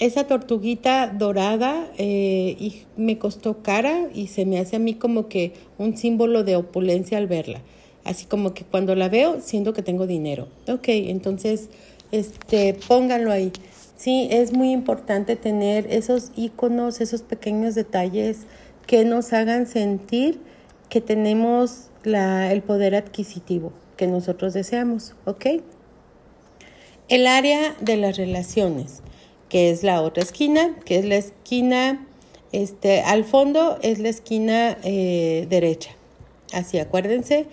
esa 0.00 0.26
tortuguita 0.26 1.06
dorada 1.06 1.90
eh, 1.96 2.56
y 2.60 2.82
me 2.98 3.16
costó 3.16 3.62
cara 3.62 4.10
y 4.14 4.26
se 4.26 4.44
me 4.44 4.58
hace 4.58 4.76
a 4.76 4.78
mí 4.78 4.92
como 4.92 5.28
que 5.28 5.54
un 5.78 5.96
símbolo 5.96 6.44
de 6.44 6.56
opulencia 6.56 7.16
al 7.16 7.26
verla. 7.26 7.62
Así 8.08 8.24
como 8.24 8.54
que 8.54 8.64
cuando 8.64 8.94
la 8.94 9.10
veo 9.10 9.42
siento 9.42 9.74
que 9.74 9.82
tengo 9.82 10.06
dinero. 10.06 10.48
Ok, 10.66 10.88
entonces 10.88 11.68
este, 12.10 12.72
pónganlo 12.88 13.30
ahí. 13.30 13.52
Sí, 13.96 14.28
es 14.30 14.52
muy 14.52 14.70
importante 14.70 15.36
tener 15.36 15.86
esos 15.90 16.32
iconos, 16.34 17.02
esos 17.02 17.20
pequeños 17.20 17.74
detalles 17.74 18.46
que 18.86 19.04
nos 19.04 19.34
hagan 19.34 19.66
sentir 19.66 20.40
que 20.88 21.02
tenemos 21.02 21.90
la, 22.02 22.50
el 22.50 22.62
poder 22.62 22.94
adquisitivo 22.94 23.72
que 23.98 24.06
nosotros 24.06 24.54
deseamos, 24.54 25.14
¿ok? 25.26 25.46
El 27.08 27.26
área 27.26 27.76
de 27.82 27.98
las 27.98 28.16
relaciones 28.16 29.02
que 29.50 29.70
es 29.70 29.82
la 29.82 30.00
otra 30.00 30.22
esquina, 30.22 30.76
que 30.86 30.98
es 30.98 31.04
la 31.04 31.16
esquina, 31.16 32.06
este, 32.52 33.02
al 33.02 33.24
fondo 33.24 33.78
es 33.82 33.98
la 33.98 34.08
esquina 34.08 34.78
eh, 34.82 35.46
derecha. 35.50 35.90
Así, 36.52 36.78
acuérdense, 36.78 37.46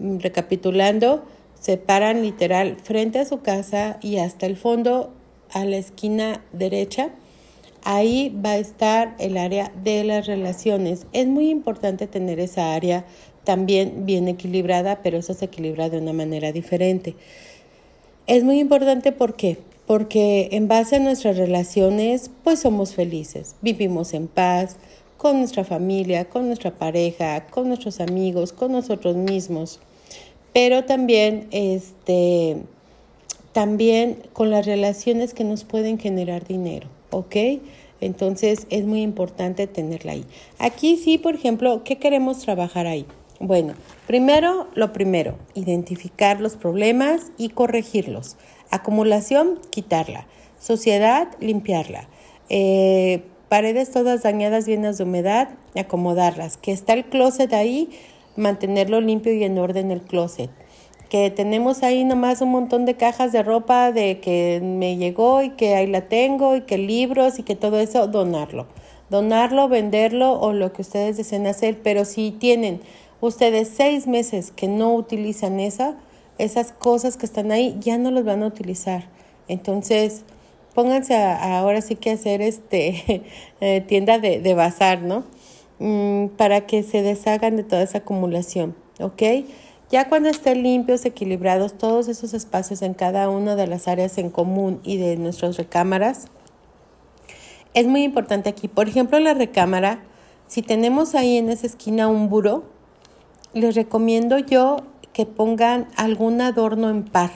recapitulando, 0.00 1.24
se 1.58 1.76
paran 1.76 2.22
literal 2.22 2.76
frente 2.82 3.18
a 3.18 3.24
su 3.24 3.40
casa 3.40 3.98
y 4.00 4.16
hasta 4.16 4.46
el 4.46 4.56
fondo 4.56 5.12
a 5.50 5.64
la 5.64 5.76
esquina 5.76 6.42
derecha. 6.52 7.10
Ahí 7.82 8.36
va 8.44 8.52
a 8.52 8.58
estar 8.58 9.14
el 9.18 9.36
área 9.36 9.72
de 9.82 10.04
las 10.04 10.26
relaciones. 10.26 11.06
Es 11.12 11.26
muy 11.26 11.50
importante 11.50 12.06
tener 12.06 12.40
esa 12.40 12.74
área 12.74 13.04
también 13.44 14.06
bien 14.06 14.28
equilibrada, 14.28 15.02
pero 15.02 15.18
eso 15.18 15.34
se 15.34 15.46
equilibra 15.46 15.88
de 15.88 15.98
una 15.98 16.12
manera 16.12 16.52
diferente. 16.52 17.14
Es 18.26 18.44
muy 18.44 18.58
importante 18.58 19.12
porque 19.12 19.58
porque 19.90 20.50
en 20.52 20.68
base 20.68 20.94
a 20.94 21.00
nuestras 21.00 21.36
relaciones, 21.36 22.30
pues 22.44 22.60
somos 22.60 22.94
felices, 22.94 23.56
vivimos 23.60 24.14
en 24.14 24.28
paz 24.28 24.76
con 25.16 25.38
nuestra 25.38 25.64
familia, 25.64 26.26
con 26.26 26.46
nuestra 26.46 26.70
pareja, 26.78 27.48
con 27.48 27.66
nuestros 27.66 27.98
amigos, 27.98 28.52
con 28.52 28.70
nosotros 28.70 29.16
mismos, 29.16 29.80
pero 30.52 30.84
también 30.84 31.48
este 31.50 32.58
también 33.52 34.22
con 34.32 34.50
las 34.50 34.66
relaciones 34.66 35.34
que 35.34 35.44
nos 35.44 35.64
pueden 35.64 35.98
generar 35.98 36.46
dinero, 36.46 36.86
¿ok? 37.10 37.36
Entonces 38.00 38.66
es 38.70 38.84
muy 38.84 39.02
importante 39.02 39.66
tenerla 39.66 40.12
ahí. 40.12 40.24
Aquí 40.58 40.96
sí, 40.96 41.18
por 41.18 41.34
ejemplo, 41.34 41.82
¿qué 41.84 41.98
queremos 41.98 42.38
trabajar 42.38 42.86
ahí? 42.86 43.06
Bueno, 43.40 43.74
primero, 44.06 44.68
lo 44.74 44.92
primero, 44.92 45.36
identificar 45.54 46.40
los 46.40 46.56
problemas 46.56 47.32
y 47.38 47.50
corregirlos. 47.50 48.36
Acumulación, 48.70 49.58
quitarla. 49.70 50.26
Sociedad, 50.60 51.28
limpiarla. 51.40 52.06
Eh, 52.50 53.22
paredes 53.48 53.90
todas 53.90 54.22
dañadas, 54.22 54.66
llenas 54.66 54.98
de 54.98 55.04
humedad, 55.04 55.48
acomodarlas. 55.74 56.56
Que 56.58 56.72
está 56.72 56.92
el 56.92 57.06
closet 57.06 57.52
ahí, 57.54 57.88
mantenerlo 58.36 59.00
limpio 59.00 59.34
y 59.34 59.44
en 59.44 59.58
orden 59.58 59.90
el 59.90 60.02
closet. 60.02 60.50
Que 61.08 61.30
tenemos 61.30 61.82
ahí 61.82 62.04
nomás 62.04 62.40
un 62.40 62.50
montón 62.50 62.84
de 62.84 62.94
cajas 62.94 63.32
de 63.32 63.42
ropa 63.42 63.90
de 63.90 64.20
que 64.20 64.60
me 64.62 64.96
llegó 64.96 65.42
y 65.42 65.50
que 65.50 65.74
ahí 65.74 65.86
la 65.86 66.02
tengo 66.02 66.54
y 66.54 66.62
que 66.62 66.78
libros 66.78 67.38
y 67.38 67.42
que 67.42 67.56
todo 67.56 67.80
eso, 67.80 68.06
donarlo. 68.06 68.66
Donarlo, 69.08 69.68
venderlo 69.68 70.38
o 70.40 70.52
lo 70.52 70.72
que 70.72 70.82
ustedes 70.82 71.16
deseen 71.16 71.48
hacer. 71.48 71.78
Pero 71.82 72.04
si 72.04 72.30
tienen 72.30 72.80
ustedes 73.20 73.68
seis 73.68 74.06
meses 74.06 74.52
que 74.52 74.68
no 74.68 74.94
utilizan 74.94 75.58
esa, 75.58 75.96
esas 76.38 76.72
cosas 76.72 77.16
que 77.16 77.26
están 77.26 77.50
ahí 77.50 77.76
ya 77.80 77.98
no 77.98 78.10
los 78.10 78.24
van 78.24 78.42
a 78.42 78.46
utilizar. 78.46 79.04
Entonces, 79.48 80.22
pónganse 80.74 81.16
ahora 81.16 81.80
sí 81.82 81.96
que 81.96 82.10
hacer 82.10 82.40
este 82.40 83.24
eh, 83.60 83.80
tienda 83.86 84.18
de, 84.18 84.40
de, 84.40 84.54
bazar, 84.54 85.02
¿no? 85.02 85.24
Mm, 85.80 86.26
para 86.36 86.66
que 86.66 86.82
se 86.82 87.00
deshagan 87.00 87.56
de 87.56 87.64
toda 87.64 87.82
esa 87.82 87.98
acumulación, 87.98 88.76
¿ok? 89.00 89.22
Ya 89.90 90.10
cuando 90.10 90.28
estén 90.28 90.62
limpios, 90.62 91.06
equilibrados 91.06 91.78
todos 91.78 92.08
esos 92.08 92.34
espacios 92.34 92.82
en 92.82 92.92
cada 92.92 93.30
una 93.30 93.56
de 93.56 93.66
las 93.66 93.88
áreas 93.88 94.18
en 94.18 94.28
común 94.28 94.80
y 94.84 94.98
de 94.98 95.16
nuestras 95.16 95.56
recámaras, 95.56 96.26
es 97.72 97.86
muy 97.86 98.02
importante 98.02 98.50
aquí. 98.50 98.68
Por 98.68 98.88
ejemplo, 98.88 99.18
la 99.20 99.32
recámara, 99.32 100.02
si 100.48 100.60
tenemos 100.60 101.14
ahí 101.14 101.38
en 101.38 101.48
esa 101.48 101.66
esquina 101.66 102.08
un 102.08 102.28
buró, 102.28 102.64
les 103.54 103.74
recomiendo 103.74 104.38
yo 104.38 104.82
que 105.14 105.24
pongan 105.24 105.88
algún 105.96 106.42
adorno 106.42 106.90
en 106.90 107.04
par 107.04 107.30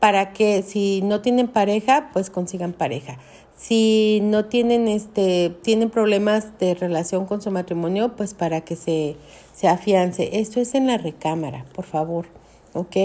para 0.00 0.32
que 0.32 0.62
si 0.62 1.02
no 1.02 1.20
tienen 1.20 1.46
pareja, 1.46 2.10
pues 2.12 2.30
consigan 2.30 2.72
pareja. 2.72 3.18
Si 3.56 4.20
no 4.22 4.46
tienen 4.46 4.88
este 4.88 5.50
tienen 5.62 5.90
problemas 5.90 6.58
de 6.58 6.74
relación 6.74 7.26
con 7.26 7.40
su 7.40 7.50
matrimonio, 7.50 8.16
pues 8.16 8.34
para 8.34 8.62
que 8.62 8.76
se 8.76 9.16
se 9.54 9.68
afiance. 9.68 10.40
Esto 10.40 10.60
es 10.60 10.74
en 10.74 10.86
la 10.86 10.98
recámara, 10.98 11.64
por 11.74 11.84
favor. 11.84 12.26
¿ok? 12.72 12.96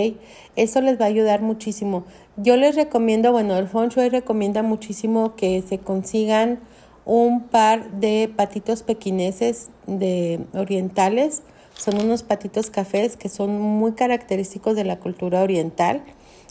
Eso 0.56 0.82
les 0.82 1.00
va 1.00 1.06
a 1.06 1.10
ayudar 1.10 1.42
muchísimo. 1.42 2.04
Yo 2.38 2.58
les 2.58 2.76
recomiendo, 2.76 3.32
bueno, 3.32 3.56
el 3.58 3.68
Feng 3.68 3.90
Shui 3.90 4.10
recomienda 4.10 4.64
muchísimo 4.64 5.36
que 5.36 5.62
se 5.62 5.78
consigan 5.78 6.60
un 7.06 7.44
par 7.44 7.92
de 7.92 8.32
patitos 8.36 8.82
pequineses 8.82 9.70
de 9.86 10.42
orientales 10.54 11.44
son 11.80 12.02
unos 12.02 12.24
patitos 12.24 12.70
cafés 12.70 13.16
que 13.16 13.30
son 13.30 13.60
muy 13.62 13.94
característicos 13.94 14.76
de 14.76 14.84
la 14.84 15.00
cultura 15.00 15.42
oriental. 15.42 16.04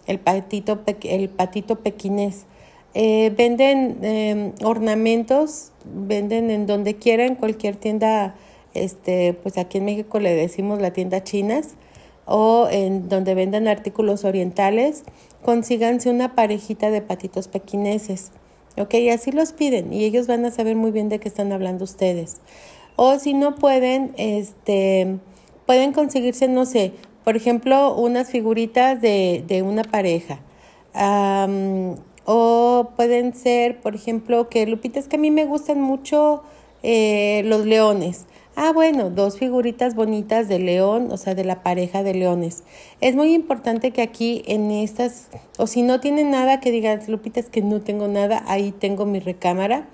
El 0.07 0.19
patito, 0.19 0.81
el 1.03 1.29
patito 1.29 1.81
pequinés. 1.81 2.47
Eh, 2.95 3.33
venden 3.37 3.99
em, 4.03 4.53
ornamentos, 4.65 5.73
venden 5.85 6.51
en 6.51 6.67
donde 6.67 6.97
quiera, 6.97 7.27
en 7.27 7.35
cualquier 7.35 7.77
tienda, 7.77 8.35
este, 8.75 9.35
pues 9.35 9.59
aquí 9.59 9.79
en 9.79 9.85
México 9.85 10.19
le 10.19 10.35
decimos 10.35 10.81
la 10.81 10.93
tienda 10.93 11.23
chinas, 11.23 11.75
o 12.25 12.69
en 12.71 13.09
donde 13.09 13.35
venden 13.35 13.69
artículos 13.69 14.25
orientales, 14.25 15.05
consíganse 15.43 16.11
una 16.11 16.35
parejita 16.35 16.91
de 16.91 17.01
patitos 17.01 17.49
pequineses. 17.49 18.33
Ok, 18.77 18.95
así 19.13 19.33
los 19.33 19.53
piden 19.53 19.93
y 19.93 20.05
ellos 20.05 20.27
van 20.27 20.45
a 20.45 20.51
saber 20.51 20.77
muy 20.77 20.91
bien 20.91 21.09
de 21.09 21.19
qué 21.19 21.29
están 21.29 21.53
hablando 21.53 21.85
ustedes. 21.85 22.37
O 22.97 23.19
si 23.19 23.35
no 23.35 23.55
pueden, 23.55 24.13
este, 24.17 25.19
pueden 25.67 25.93
conseguirse, 25.93 26.49
no 26.49 26.65
sé, 26.65 26.93
por 27.25 27.37
ejemplo, 27.37 27.97
unas 27.97 28.31
figuritas 28.31 29.01
de, 29.01 29.45
de 29.47 29.63
una 29.63 29.85
pareja. 29.85 30.41
O 32.31 32.91
pueden 32.95 33.35
ser, 33.35 33.81
por 33.81 33.95
ejemplo, 33.95 34.51
que 34.51 34.67
Lupita, 34.67 34.99
es 34.99 35.09
que 35.09 35.17
a 35.17 35.19
mí 35.19 35.31
me 35.31 35.47
gustan 35.47 35.81
mucho 35.81 36.43
eh, 36.83 37.41
los 37.47 37.65
leones. 37.65 38.27
Ah, 38.55 38.73
bueno, 38.73 39.09
dos 39.09 39.39
figuritas 39.39 39.95
bonitas 39.95 40.47
de 40.47 40.59
león, 40.59 41.09
o 41.11 41.17
sea, 41.17 41.35
de 41.35 41.45
la 41.45 41.63
pareja 41.63 42.03
de 42.03 42.13
leones. 42.13 42.65
Es 43.01 43.15
muy 43.15 43.33
importante 43.33 43.93
que 43.93 44.03
aquí 44.03 44.43
en 44.47 44.71
estas, 44.71 45.29
o 45.57 45.67
si 45.67 45.83
no 45.83 46.01
tienen 46.01 46.31
nada, 46.31 46.61
que 46.61 46.71
digan, 46.71 47.01
Lupita, 47.09 47.41
es 47.41 47.49
que 47.49 47.63
no 47.63 47.81
tengo 47.81 48.09
nada, 48.09 48.45
ahí 48.47 48.73
tengo 48.73 49.07
mi 49.07 49.21
recámara 49.21 49.89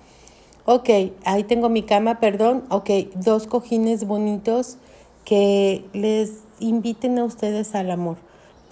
Ok, 0.66 0.88
ahí 1.24 1.44
tengo 1.44 1.68
mi 1.68 1.82
cama, 1.82 2.20
perdón. 2.20 2.64
Ok, 2.70 2.88
dos 3.16 3.46
cojines 3.46 4.06
bonitos 4.06 4.78
que 5.26 5.84
les 5.92 6.38
inviten 6.58 7.18
a 7.18 7.24
ustedes 7.24 7.74
al 7.74 7.90
amor. 7.90 8.16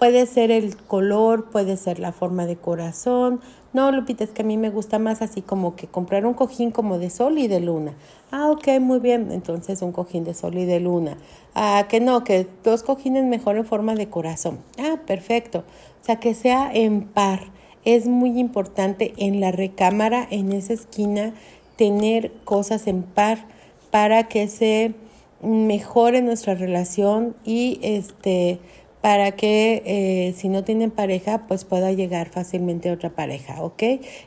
Puede 0.03 0.25
ser 0.25 0.51
el 0.51 0.75
color, 0.75 1.45
puede 1.49 1.77
ser 1.77 1.97
la 1.97 2.11
forma 2.11 2.45
de 2.45 2.57
corazón. 2.57 3.39
No, 3.71 3.89
Lupita, 3.89 4.25
es 4.25 4.31
que 4.31 4.41
a 4.41 4.45
mí 4.45 4.57
me 4.57 4.69
gusta 4.69 4.99
más 4.99 5.21
así 5.21 5.41
como 5.41 5.77
que 5.77 5.87
comprar 5.87 6.25
un 6.25 6.33
cojín 6.33 6.71
como 6.71 6.99
de 6.99 7.09
sol 7.09 7.37
y 7.37 7.47
de 7.47 7.61
luna. 7.61 7.93
Ah, 8.29 8.51
ok, 8.51 8.81
muy 8.81 8.99
bien. 8.99 9.31
Entonces 9.31 9.81
un 9.81 9.93
cojín 9.93 10.25
de 10.25 10.33
sol 10.33 10.57
y 10.57 10.65
de 10.65 10.81
luna. 10.81 11.15
Ah, 11.55 11.85
que 11.87 12.01
no, 12.01 12.25
que 12.25 12.45
dos 12.65 12.83
cojines 12.83 13.23
mejor 13.23 13.55
en 13.55 13.65
forma 13.65 13.95
de 13.95 14.09
corazón. 14.09 14.59
Ah, 14.77 14.97
perfecto. 15.07 15.59
O 15.59 16.05
sea, 16.05 16.19
que 16.19 16.33
sea 16.33 16.69
en 16.73 17.07
par. 17.07 17.39
Es 17.85 18.05
muy 18.05 18.37
importante 18.41 19.13
en 19.15 19.39
la 19.39 19.53
recámara, 19.53 20.27
en 20.29 20.51
esa 20.51 20.73
esquina, 20.73 21.33
tener 21.77 22.33
cosas 22.43 22.87
en 22.87 23.03
par 23.03 23.45
para 23.89 24.27
que 24.27 24.49
se 24.49 24.95
mejore 25.41 26.21
nuestra 26.21 26.55
relación 26.55 27.37
y 27.45 27.79
este 27.83 28.59
para 29.03 29.33
que 29.33 29.83
eh, 29.85 30.33
si 30.37 30.47
no 30.47 30.63
tienen 30.63 30.89
pareja 30.89 31.45
pues 31.45 31.65
pueda 31.65 31.91
llegar 31.91 32.29
fácilmente 32.29 32.89
otra 32.89 33.09
pareja, 33.09 33.61
¿ok? 33.61 33.83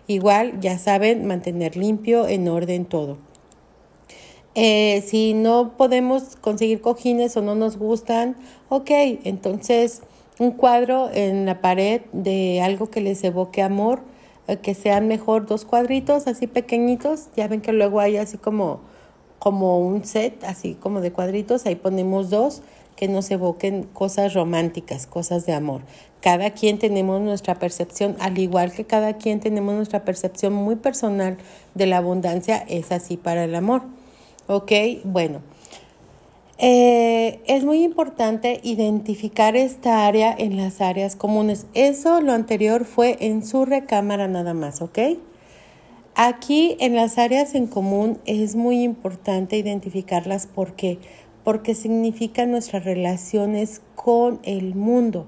Igual 0.07 0.61
ya 0.61 0.77
saben 0.77 1.27
mantener 1.27 1.79
limpio, 1.79 2.29
en 2.29 2.47
orden 2.47 2.85
todo. 2.85 3.17
Eh, 4.55 5.03
si 5.07 5.33
no 5.33 5.79
podemos 5.79 6.37
conseguir 6.37 6.83
cojines 6.83 7.39
o 7.39 7.41
no 7.41 7.55
nos 7.55 7.79
gustan, 7.79 8.37
ok, 8.69 8.91
entonces 9.25 10.03
un 10.39 10.51
cuadro 10.51 11.09
en 11.11 11.47
la 11.47 11.63
pared 11.63 12.03
de 12.13 12.61
algo 12.61 12.91
que 12.91 13.01
les 13.01 13.25
evoque 13.25 13.63
amor, 13.63 14.03
eh, 14.47 14.59
que 14.59 14.75
sean 14.75 15.09
mejor 15.09 15.47
dos 15.47 15.65
cuadritos 15.65 16.27
así 16.27 16.47
pequeñitos, 16.47 17.29
ya 17.35 17.49
ven 17.49 17.63
que 17.63 17.73
luego 17.73 17.99
hay 17.99 18.19
así 18.19 18.37
como, 18.37 18.81
como 19.39 19.81
un 19.81 20.05
set, 20.05 20.45
así 20.45 20.75
como 20.75 21.01
de 21.01 21.13
cuadritos, 21.13 21.65
ahí 21.65 21.77
ponemos 21.77 22.29
dos 22.29 22.61
que 22.97 23.09
nos 23.09 23.31
evoquen 23.31 23.85
cosas 23.85 24.35
románticas, 24.35 25.07
cosas 25.07 25.47
de 25.47 25.53
amor. 25.53 25.83
Cada 26.21 26.51
quien 26.51 26.79
tenemos 26.79 27.21
nuestra 27.21 27.55
percepción, 27.57 28.17
al 28.19 28.39
igual 28.39 28.73
que 28.73 28.85
cada 28.85 29.15
quien 29.19 29.39
tenemos 29.39 29.75
nuestra 29.75 30.05
percepción 30.05 30.53
muy 30.53 30.77
personal 30.77 31.37
de 31.75 31.87
la 31.87 31.99
abundancia, 31.99 32.65
es 32.69 32.91
así 32.91 33.17
para 33.17 33.45
el 33.45 33.55
amor. 33.55 33.83
¿Ok? 34.49 34.73
Bueno, 35.05 35.43
eh, 36.59 37.41
es 37.47 37.65
muy 37.65 37.85
importante 37.85 38.61
identificar 38.63 39.57
esta 39.57 40.07
área 40.07 40.35
en 40.37 40.57
las 40.57 40.81
áreas 40.81 41.15
comunes. 41.15 41.67
Eso 41.75 42.21
lo 42.23 42.33
anterior 42.33 42.87
fue 42.87 43.19
en 43.21 43.45
su 43.45 43.67
recámara 43.67 44.27
nada 44.27 44.55
más, 44.55 44.81
¿ok? 44.81 44.99
Aquí 46.15 46.79
en 46.81 46.95
las 46.95 47.19
áreas 47.19 47.55
en 47.55 47.67
común 47.67 48.19
es 48.25 48.57
muy 48.57 48.83
importante 48.83 49.59
identificarlas 49.59 50.47
porque 50.47 50.99
porque 51.47 51.77
significan 51.77 52.51
nuestras 52.51 52.85
relaciones 52.85 53.81
con 53.95 54.41
el 54.43 54.75
mundo, 54.75 55.27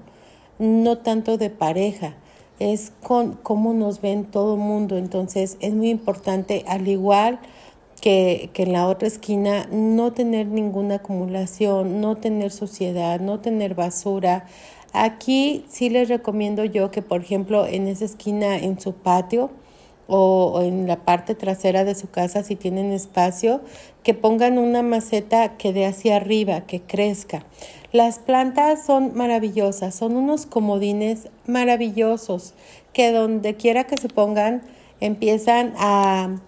no 0.59 0.97
tanto 0.97 1.37
de 1.37 1.49
pareja, 1.49 2.17
es 2.59 2.91
con 3.01 3.35
cómo 3.35 3.73
nos 3.73 4.01
ven 4.01 4.25
todo 4.25 4.55
el 4.55 4.59
mundo. 4.59 4.97
Entonces 4.97 5.55
es 5.61 5.73
muy 5.73 5.89
importante, 5.89 6.65
al 6.67 6.89
igual 6.89 7.39
que, 8.01 8.49
que, 8.51 8.63
en 8.63 8.73
la 8.73 8.87
otra 8.87 9.07
esquina 9.07 9.69
no 9.71 10.11
tener 10.11 10.47
ninguna 10.47 10.95
acumulación, 10.95 12.01
no 12.01 12.17
tener 12.17 12.51
suciedad, 12.51 13.21
no 13.21 13.39
tener 13.39 13.73
basura. 13.73 14.45
Aquí 14.91 15.63
sí 15.69 15.89
les 15.89 16.09
recomiendo 16.09 16.65
yo 16.65 16.91
que, 16.91 17.01
por 17.01 17.21
ejemplo, 17.21 17.65
en 17.65 17.87
esa 17.87 18.03
esquina, 18.03 18.57
en 18.57 18.77
su 18.77 18.91
patio 18.91 19.51
o, 20.09 20.61
en 20.61 20.87
la 20.87 21.05
parte 21.05 21.35
trasera 21.35 21.85
de 21.85 21.95
su 21.95 22.09
casa, 22.09 22.43
si 22.43 22.55
tienen 22.55 22.91
espacio, 22.91 23.61
que 24.03 24.13
pongan 24.13 24.57
una 24.57 24.81
maceta 24.81 25.57
que 25.57 25.71
dé 25.71 25.85
hacia 25.85 26.15
arriba, 26.15 26.61
que 26.61 26.81
crezca. 26.81 27.45
Las 27.91 28.19
plantas 28.19 28.85
son 28.85 29.15
maravillosas, 29.15 29.95
son 29.95 30.15
unos 30.15 30.45
comodines 30.45 31.29
maravillosos 31.45 32.53
que 32.91 33.11
donde 33.11 33.55
quiera 33.55 33.85
que 33.85 33.97
se 33.97 34.09
pongan 34.09 34.63
empiezan 34.99 35.73
a 35.77 36.41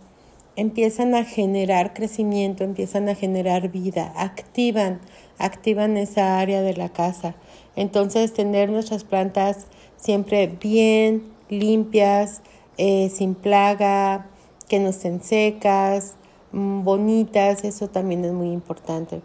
empiezan 0.56 1.16
a 1.16 1.24
generar 1.24 1.94
crecimiento, 1.94 2.64
empiezan 2.64 3.10
a 3.10 3.16
generar 3.16 3.70
vida, 3.72 4.14
activan, 4.16 5.00
activan 5.38 5.98
esa 5.98 6.40
área 6.40 6.62
de 6.62 6.76
la 6.76 6.90
casa. 6.90 7.36
Entonces, 7.76 8.34
tener 8.34 8.70
nuestras 8.70 9.04
plantas 9.04 9.68
siempre 9.96 10.48
bien, 10.48 11.32
limpias, 11.50 12.42
eh, 12.78 13.10
sin 13.10 13.36
plaga, 13.36 14.28
que 14.68 14.80
no 14.80 14.90
estén 14.90 15.22
secas, 15.22 16.16
mm, 16.52 16.84
bonitas, 16.84 17.64
eso 17.64 17.88
también 17.88 18.24
es 18.26 18.32
muy 18.32 18.52
importante. 18.52 19.22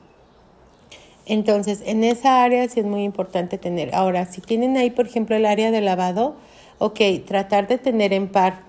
Entonces, 1.27 1.83
en 1.85 2.05
esa 2.05 2.45
área 2.45 2.69
sí 2.69 2.81
es 2.81 2.87
muy 2.87 3.03
importante 3.03 3.59
tener. 3.59 3.95
Ahora, 3.95 4.27
si 4.27 4.41
tienen 4.41 4.77
ahí, 4.77 4.91
por 4.91 5.07
ejemplo, 5.07 5.35
el 5.37 5.45
área 5.45 5.71
de 5.73 5.81
lavado, 5.81 6.37
ok, 6.79 7.01
tratar 7.27 7.67
de 7.67 7.79
tener 7.79 8.13
en 8.13 8.29
par 8.29 8.65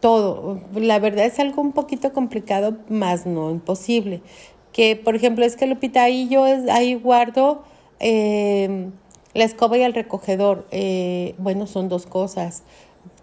todo. 0.00 0.60
La 0.74 0.98
verdad 0.98 1.24
es 1.26 1.38
algo 1.40 1.62
un 1.62 1.72
poquito 1.72 2.12
complicado, 2.12 2.76
más 2.88 3.26
no 3.26 3.50
imposible. 3.50 4.22
Que, 4.72 4.96
por 4.96 5.16
ejemplo, 5.16 5.44
es 5.44 5.56
que 5.56 5.66
Lupita, 5.66 6.02
ahí 6.02 6.28
yo 6.28 6.44
ahí 6.44 6.94
guardo 6.94 7.62
eh, 8.00 8.90
la 9.34 9.44
escoba 9.44 9.76
y 9.76 9.82
el 9.82 9.94
recogedor. 9.94 10.66
Eh, 10.70 11.34
bueno, 11.38 11.66
son 11.66 11.88
dos 11.88 12.06
cosas. 12.06 12.62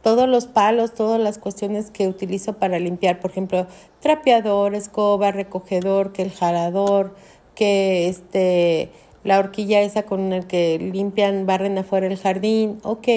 Todos 0.04 0.28
los 0.28 0.46
palos, 0.46 0.94
todas 0.94 1.20
las 1.20 1.38
cuestiones 1.38 1.90
que 1.92 2.08
utilizo 2.08 2.54
para 2.54 2.80
limpiar, 2.80 3.20
por 3.20 3.32
ejemplo, 3.32 3.68
trapeador, 4.00 4.76
escoba, 4.76 5.32
recogedor, 5.32 6.12
que 6.12 6.24
el 6.24 6.32
jalador, 6.32 7.16
que 7.56 8.08
este 8.08 8.92
la 9.24 9.40
horquilla 9.40 9.82
esa 9.82 10.04
con 10.04 10.34
el 10.34 10.48
que 10.48 10.80
limpian, 10.80 11.46
barren 11.46 11.78
afuera 11.78 12.08
el 12.08 12.18
jardín, 12.18 12.80
ok, 12.84 13.08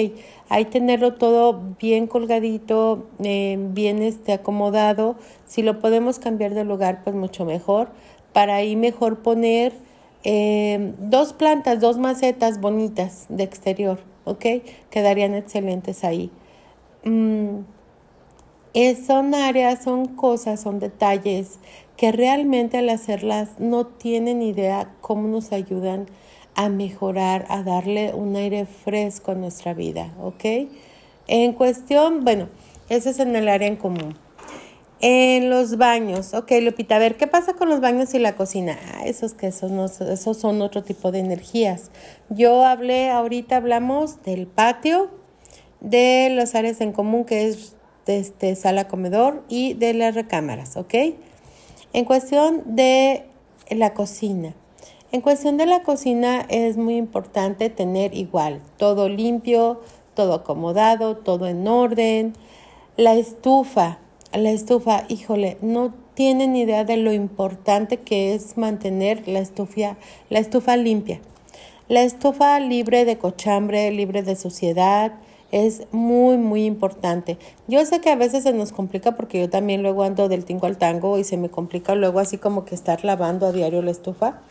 hay 0.49 0.65
tenerlo 0.65 1.15
todo 1.15 1.75
bien 1.79 2.07
colgadito, 2.07 3.07
eh, 3.23 3.57
bien 3.59 4.03
este, 4.03 4.33
acomodado, 4.33 5.15
si 5.45 5.63
lo 5.63 5.79
podemos 5.79 6.19
cambiar 6.19 6.53
de 6.53 6.63
lugar, 6.63 7.03
pues 7.03 7.15
mucho 7.15 7.45
mejor, 7.45 7.89
para 8.33 8.55
ahí 8.55 8.75
mejor 8.75 9.19
poner 9.23 9.73
eh, 10.25 10.93
dos 10.97 11.33
plantas, 11.33 11.79
dos 11.79 11.99
macetas 11.99 12.59
bonitas 12.59 13.27
de 13.29 13.43
exterior, 13.43 13.99
ok, 14.25 14.45
quedarían 14.89 15.35
excelentes 15.35 16.03
ahí. 16.03 16.31
Mm, 17.03 17.59
son 19.05 19.35
áreas, 19.35 19.83
son 19.83 20.07
cosas, 20.15 20.59
son 20.59 20.79
detalles 20.79 21.59
que 21.95 22.11
realmente 22.11 22.79
al 22.79 22.89
hacerlas 22.89 23.59
no 23.59 23.85
tienen 23.85 24.41
idea 24.41 24.91
cómo 24.99 25.27
nos 25.27 25.51
ayudan 25.51 26.07
a 26.55 26.69
mejorar, 26.69 27.45
a 27.49 27.61
darle 27.61 28.13
un 28.13 28.35
aire 28.35 28.65
fresco 28.65 29.31
a 29.31 29.35
nuestra 29.35 29.73
vida, 29.73 30.13
¿ok? 30.19 30.43
En 31.27 31.53
cuestión, 31.53 32.23
bueno, 32.23 32.49
eso 32.89 33.09
es 33.09 33.19
en 33.19 33.35
el 33.35 33.47
área 33.47 33.67
en 33.67 33.75
común. 33.75 34.17
En 35.01 35.49
los 35.49 35.77
baños, 35.77 36.33
ok, 36.33 36.51
Lupita, 36.61 36.95
a 36.95 36.99
ver, 36.99 37.17
¿qué 37.17 37.27
pasa 37.27 37.53
con 37.53 37.67
los 37.67 37.81
baños 37.81 38.13
y 38.13 38.19
la 38.19 38.35
cocina? 38.35 38.79
Ah, 38.93 39.05
esos 39.05 39.33
que 39.33 39.51
son, 39.51 39.77
esos 39.79 40.37
son 40.37 40.61
otro 40.61 40.83
tipo 40.83 41.11
de 41.11 41.19
energías. 41.19 41.91
Yo 42.29 42.63
hablé, 42.63 43.09
ahorita 43.09 43.57
hablamos 43.57 44.23
del 44.23 44.47
patio, 44.47 45.09
de 45.81 46.29
las 46.31 46.55
áreas 46.55 46.79
en 46.79 46.93
común, 46.93 47.25
que 47.25 47.47
es 47.47 47.75
de 48.05 48.19
este, 48.19 48.55
sala 48.55 48.87
comedor 48.87 49.43
y 49.49 49.73
de 49.73 49.93
las 49.93 50.15
recámaras, 50.15 50.77
¿ok? 50.77 50.93
En 51.91 52.05
cuestión 52.05 52.63
de 52.75 53.25
la 53.69 53.93
cocina. 53.93 54.55
En 55.11 55.21
cuestión 55.21 55.57
de 55.57 55.65
la 55.65 55.83
cocina 55.83 56.45
es 56.49 56.77
muy 56.77 56.95
importante 56.95 57.69
tener 57.69 58.13
igual 58.13 58.61
todo 58.77 59.09
limpio, 59.09 59.81
todo 60.13 60.33
acomodado, 60.33 61.17
todo 61.17 61.47
en 61.47 61.67
orden. 61.67 62.33
La 62.97 63.13
estufa, 63.15 63.99
la 64.33 64.51
estufa, 64.51 65.05
híjole, 65.07 65.57
no 65.61 65.93
tienen 66.13 66.55
idea 66.55 66.83
de 66.83 66.97
lo 66.97 67.13
importante 67.13 67.97
que 67.97 68.33
es 68.33 68.57
mantener 68.57 69.27
la 69.27 69.39
estufa, 69.39 69.97
la 70.29 70.39
estufa 70.39 70.77
limpia. 70.77 71.19
La 71.87 72.01
estufa 72.03 72.59
libre 72.59 73.05
de 73.05 73.17
cochambre, 73.17 73.91
libre 73.91 74.23
de 74.23 74.35
suciedad, 74.35 75.13
es 75.51 75.83
muy, 75.91 76.37
muy 76.37 76.65
importante. 76.65 77.37
Yo 77.67 77.85
sé 77.85 78.01
que 78.01 78.09
a 78.09 78.15
veces 78.15 78.43
se 78.43 78.53
nos 78.53 78.71
complica 78.71 79.15
porque 79.15 79.39
yo 79.39 79.49
también 79.49 79.83
luego 79.83 80.03
ando 80.03 80.27
del 80.27 80.45
tingo 80.45 80.65
al 80.65 80.77
tango 80.77 81.17
y 81.17 81.23
se 81.23 81.37
me 81.37 81.49
complica 81.49 81.95
luego 81.95 82.19
así 82.19 82.37
como 82.37 82.65
que 82.65 82.75
estar 82.75 83.05
lavando 83.05 83.45
a 83.45 83.51
diario 83.51 83.81
la 83.81 83.91
estufa. 83.91 84.41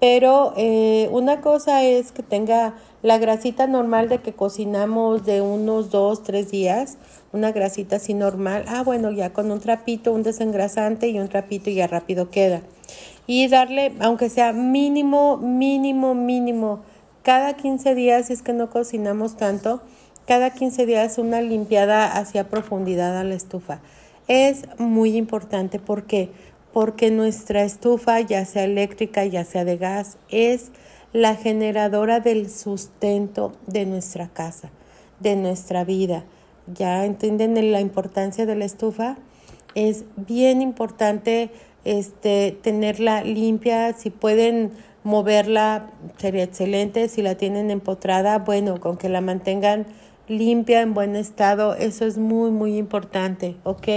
Pero 0.00 0.54
eh, 0.56 1.08
una 1.12 1.42
cosa 1.42 1.84
es 1.84 2.10
que 2.10 2.22
tenga 2.22 2.74
la 3.02 3.18
grasita 3.18 3.66
normal 3.66 4.08
de 4.08 4.18
que 4.18 4.32
cocinamos 4.32 5.26
de 5.26 5.42
unos 5.42 5.90
dos, 5.90 6.22
tres 6.22 6.50
días, 6.50 6.96
una 7.32 7.52
grasita 7.52 7.96
así 7.96 8.14
normal. 8.14 8.64
Ah, 8.68 8.82
bueno, 8.82 9.10
ya 9.10 9.32
con 9.32 9.50
un 9.50 9.60
trapito, 9.60 10.12
un 10.12 10.22
desengrasante 10.22 11.08
y 11.08 11.18
un 11.18 11.28
trapito 11.28 11.70
ya 11.70 11.86
rápido 11.86 12.30
queda. 12.30 12.62
Y 13.26 13.48
darle, 13.48 13.92
aunque 14.00 14.28
sea 14.28 14.52
mínimo, 14.52 15.36
mínimo, 15.36 16.14
mínimo, 16.14 16.80
cada 17.22 17.54
15 17.54 17.94
días, 17.94 18.26
si 18.26 18.32
es 18.32 18.42
que 18.42 18.52
no 18.52 18.70
cocinamos 18.70 19.36
tanto, 19.36 19.82
cada 20.26 20.50
15 20.50 20.86
días 20.86 21.18
una 21.18 21.40
limpiada 21.40 22.10
hacia 22.12 22.48
profundidad 22.48 23.16
a 23.16 23.24
la 23.24 23.34
estufa. 23.34 23.80
Es 24.26 24.64
muy 24.78 25.16
importante 25.16 25.78
porque 25.78 26.30
porque 26.72 27.10
nuestra 27.10 27.64
estufa, 27.64 28.20
ya 28.20 28.44
sea 28.44 28.64
eléctrica, 28.64 29.24
ya 29.24 29.44
sea 29.44 29.64
de 29.64 29.76
gas, 29.76 30.18
es 30.28 30.70
la 31.12 31.34
generadora 31.34 32.20
del 32.20 32.48
sustento 32.48 33.52
de 33.66 33.86
nuestra 33.86 34.28
casa, 34.28 34.70
de 35.18 35.36
nuestra 35.36 35.84
vida. 35.84 36.24
¿Ya 36.74 37.04
entienden 37.04 37.72
la 37.72 37.80
importancia 37.80 38.46
de 38.46 38.54
la 38.54 38.64
estufa? 38.64 39.16
Es 39.74 40.04
bien 40.16 40.62
importante 40.62 41.50
este, 41.84 42.58
tenerla 42.62 43.22
limpia, 43.24 43.92
si 43.94 44.10
pueden 44.10 44.72
moverla 45.02 45.90
sería 46.18 46.44
excelente, 46.44 47.08
si 47.08 47.22
la 47.22 47.34
tienen 47.36 47.70
empotrada, 47.70 48.38
bueno, 48.38 48.80
con 48.80 48.96
que 48.96 49.08
la 49.08 49.20
mantengan 49.20 49.86
limpia, 50.28 50.82
en 50.82 50.94
buen 50.94 51.16
estado, 51.16 51.74
eso 51.74 52.06
es 52.06 52.18
muy, 52.18 52.50
muy 52.50 52.76
importante, 52.76 53.56
¿ok? 53.64 53.88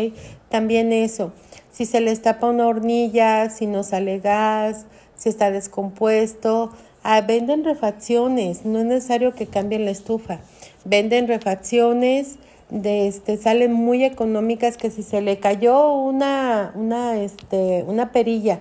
También 0.50 0.92
eso, 0.92 1.32
si 1.72 1.86
se 1.86 2.02
les 2.02 2.22
tapa 2.22 2.48
una 2.48 2.68
hornilla, 2.68 3.50
si 3.50 3.68
no 3.68 3.84
sale 3.84 4.20
gas, 4.20 4.86
si 5.16 5.30
está 5.30 5.52
descompuesto, 5.52 6.72
ah, 7.04 7.22
venden 7.22 7.64
refacciones, 7.64 8.66
no 8.66 8.80
es 8.80 8.86
necesario 8.86 9.34
que 9.34 9.46
cambien 9.46 9.86
la 9.86 9.92
estufa, 9.92 10.40
venden 10.86 11.28
refacciones 11.28 12.38
de 12.74 13.08
este, 13.08 13.38
salen 13.38 13.72
muy 13.72 14.04
económicas 14.04 14.78
que 14.78 14.90
si 14.90 15.04
se 15.04 15.22
le 15.22 15.38
cayó 15.38 15.94
una, 15.94 16.74
una, 16.76 17.22
este, 17.22 17.84
una 17.88 18.12
perilla 18.12 18.60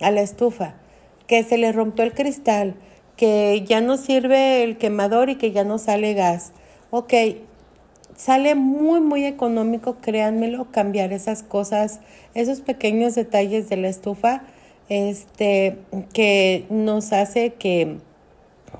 a 0.00 0.10
la 0.10 0.20
estufa, 0.20 0.74
que 1.26 1.42
se 1.42 1.56
le 1.56 1.72
rompió 1.72 2.04
el 2.04 2.12
cristal, 2.12 2.74
que 3.16 3.64
ya 3.66 3.80
no 3.80 3.96
sirve 3.96 4.62
el 4.62 4.76
quemador 4.76 5.30
y 5.30 5.36
que 5.36 5.50
ya 5.50 5.64
no 5.64 5.78
sale 5.78 6.12
gas. 6.12 6.52
Ok, 6.90 7.14
sale 8.14 8.54
muy, 8.54 9.00
muy 9.00 9.24
económico, 9.24 9.96
créanmelo, 10.00 10.70
cambiar 10.70 11.14
esas 11.14 11.42
cosas, 11.42 12.00
esos 12.34 12.60
pequeños 12.60 13.14
detalles 13.14 13.70
de 13.70 13.78
la 13.78 13.88
estufa, 13.88 14.42
este, 14.90 15.78
que 16.12 16.66
nos 16.68 17.14
hace 17.14 17.54
que, 17.54 17.96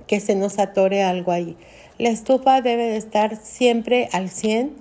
que 0.06 0.20
se 0.20 0.34
nos 0.34 0.58
atore 0.58 1.02
algo 1.02 1.32
ahí. 1.32 1.56
La 1.96 2.09
estufa 2.09 2.61
debe 2.61 2.85
de 2.85 2.96
estar 2.96 3.37
siempre 3.37 4.09
al 4.12 4.28
100, 4.28 4.72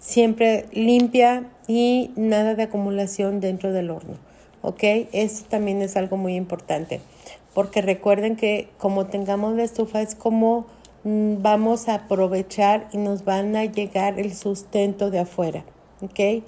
siempre 0.00 0.66
limpia 0.72 1.48
y 1.68 2.10
nada 2.16 2.54
de 2.56 2.64
acumulación 2.64 3.40
dentro 3.40 3.72
del 3.72 3.90
horno. 3.90 4.16
¿Ok? 4.62 4.82
Eso 5.12 5.44
también 5.48 5.80
es 5.80 5.96
algo 5.96 6.16
muy 6.16 6.34
importante. 6.34 7.00
Porque 7.54 7.82
recuerden 7.82 8.34
que 8.34 8.68
como 8.78 9.06
tengamos 9.06 9.54
la 9.54 9.62
estufa 9.62 10.02
es 10.02 10.16
como 10.16 10.66
mm, 11.04 11.40
vamos 11.40 11.88
a 11.88 11.94
aprovechar 11.94 12.88
y 12.92 12.98
nos 12.98 13.24
van 13.24 13.54
a 13.54 13.64
llegar 13.64 14.18
el 14.18 14.34
sustento 14.34 15.10
de 15.10 15.20
afuera. 15.20 15.64
¿Ok? 16.02 16.42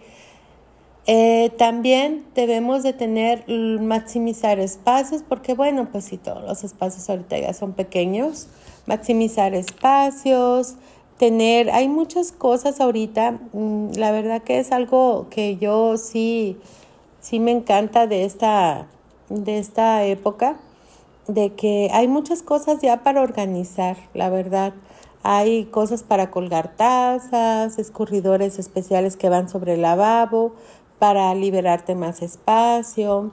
Eh, 1.11 1.51
también 1.57 2.27
debemos 2.35 2.83
de 2.83 2.93
tener, 2.93 3.49
maximizar 3.49 4.59
espacios, 4.59 5.23
porque 5.27 5.55
bueno, 5.55 5.89
pues 5.91 6.05
si 6.05 6.19
todos 6.19 6.43
los 6.43 6.65
espacios 6.65 7.09
ahorita 7.09 7.39
ya 7.39 7.55
son 7.55 7.73
pequeños, 7.73 8.49
maximizar 8.89 9.55
espacios, 9.55 10.77
tener, 11.19 11.71
hay 11.71 11.89
muchas 11.89 12.33
cosas 12.33 12.81
ahorita, 12.81 13.39
mm, 13.53 13.91
la 13.97 14.11
verdad 14.13 14.43
que 14.43 14.59
es 14.59 14.73
algo 14.73 15.27
que 15.29 15.59
yo 15.59 15.99
sí, 15.99 16.57
sí 17.21 17.39
me 17.39 17.51
encanta 17.51 18.07
de 18.07 18.25
esta, 18.25 18.87
de 19.29 19.59
esta 19.59 20.05
época, 20.05 20.57
de 21.27 21.53
que 21.55 21.91
hay 21.93 22.09
muchas 22.09 22.43
cosas 22.43 22.81
ya 22.81 23.03
para 23.03 23.21
organizar, 23.21 23.99
la 24.15 24.31
verdad. 24.31 24.73
Hay 25.23 25.67
cosas 25.67 26.03
para 26.03 26.31
colgar 26.31 26.75
tazas, 26.75 27.79
escurridores 27.79 28.59
especiales 28.59 29.19
que 29.19 29.29
van 29.29 29.51
sobre 29.51 29.75
el 29.75 29.83
lavabo, 29.83 30.55
para 30.99 31.35
liberarte 31.35 31.95
más 31.95 32.23
espacio. 32.23 33.33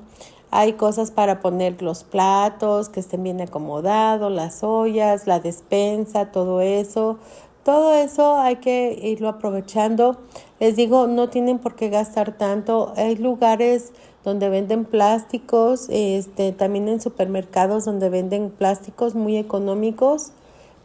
Hay 0.57 0.71
cosas 0.71 1.11
para 1.11 1.41
poner 1.41 1.81
los 1.81 2.05
platos 2.05 2.87
que 2.87 3.01
estén 3.01 3.23
bien 3.23 3.41
acomodados, 3.41 4.31
las 4.31 4.63
ollas, 4.63 5.27
la 5.27 5.41
despensa, 5.41 6.31
todo 6.31 6.61
eso. 6.61 7.17
Todo 7.65 7.93
eso 7.93 8.37
hay 8.37 8.55
que 8.55 8.97
irlo 9.03 9.27
aprovechando. 9.27 10.15
Les 10.61 10.77
digo, 10.77 11.07
no 11.07 11.27
tienen 11.27 11.59
por 11.59 11.75
qué 11.75 11.89
gastar 11.89 12.37
tanto. 12.37 12.93
Hay 12.95 13.17
lugares 13.17 13.91
donde 14.23 14.47
venden 14.47 14.85
plásticos, 14.85 15.87
este, 15.89 16.53
también 16.53 16.87
en 16.87 17.01
supermercados 17.01 17.83
donde 17.83 18.07
venden 18.07 18.49
plásticos 18.49 19.13
muy 19.13 19.35
económicos, 19.35 20.31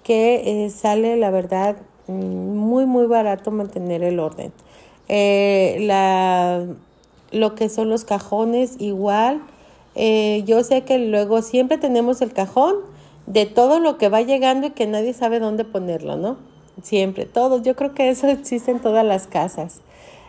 que 0.02 0.64
eh, 0.64 0.70
sale, 0.70 1.16
la 1.16 1.30
verdad, 1.30 1.76
mm, 2.08 2.12
muy, 2.12 2.86
muy 2.86 3.06
barato 3.06 3.52
mantener 3.52 4.02
el 4.02 4.18
orden. 4.18 4.52
Eh, 5.06 5.76
la, 5.82 6.66
lo 7.30 7.54
que 7.54 7.68
son 7.68 7.88
los 7.88 8.04
cajones 8.04 8.74
igual. 8.80 9.42
Eh, 9.94 10.42
yo 10.46 10.62
sé 10.62 10.82
que 10.82 10.98
luego 10.98 11.42
siempre 11.42 11.78
tenemos 11.78 12.22
el 12.22 12.32
cajón 12.32 12.76
de 13.26 13.46
todo 13.46 13.80
lo 13.80 13.98
que 13.98 14.08
va 14.08 14.22
llegando 14.22 14.68
y 14.68 14.70
que 14.70 14.86
nadie 14.86 15.12
sabe 15.12 15.40
dónde 15.40 15.64
ponerlo, 15.64 16.16
¿no? 16.16 16.36
Siempre, 16.82 17.26
todos. 17.26 17.62
Yo 17.62 17.76
creo 17.76 17.94
que 17.94 18.10
eso 18.10 18.26
existe 18.28 18.70
en 18.70 18.80
todas 18.80 19.04
las 19.04 19.26
casas. 19.26 19.80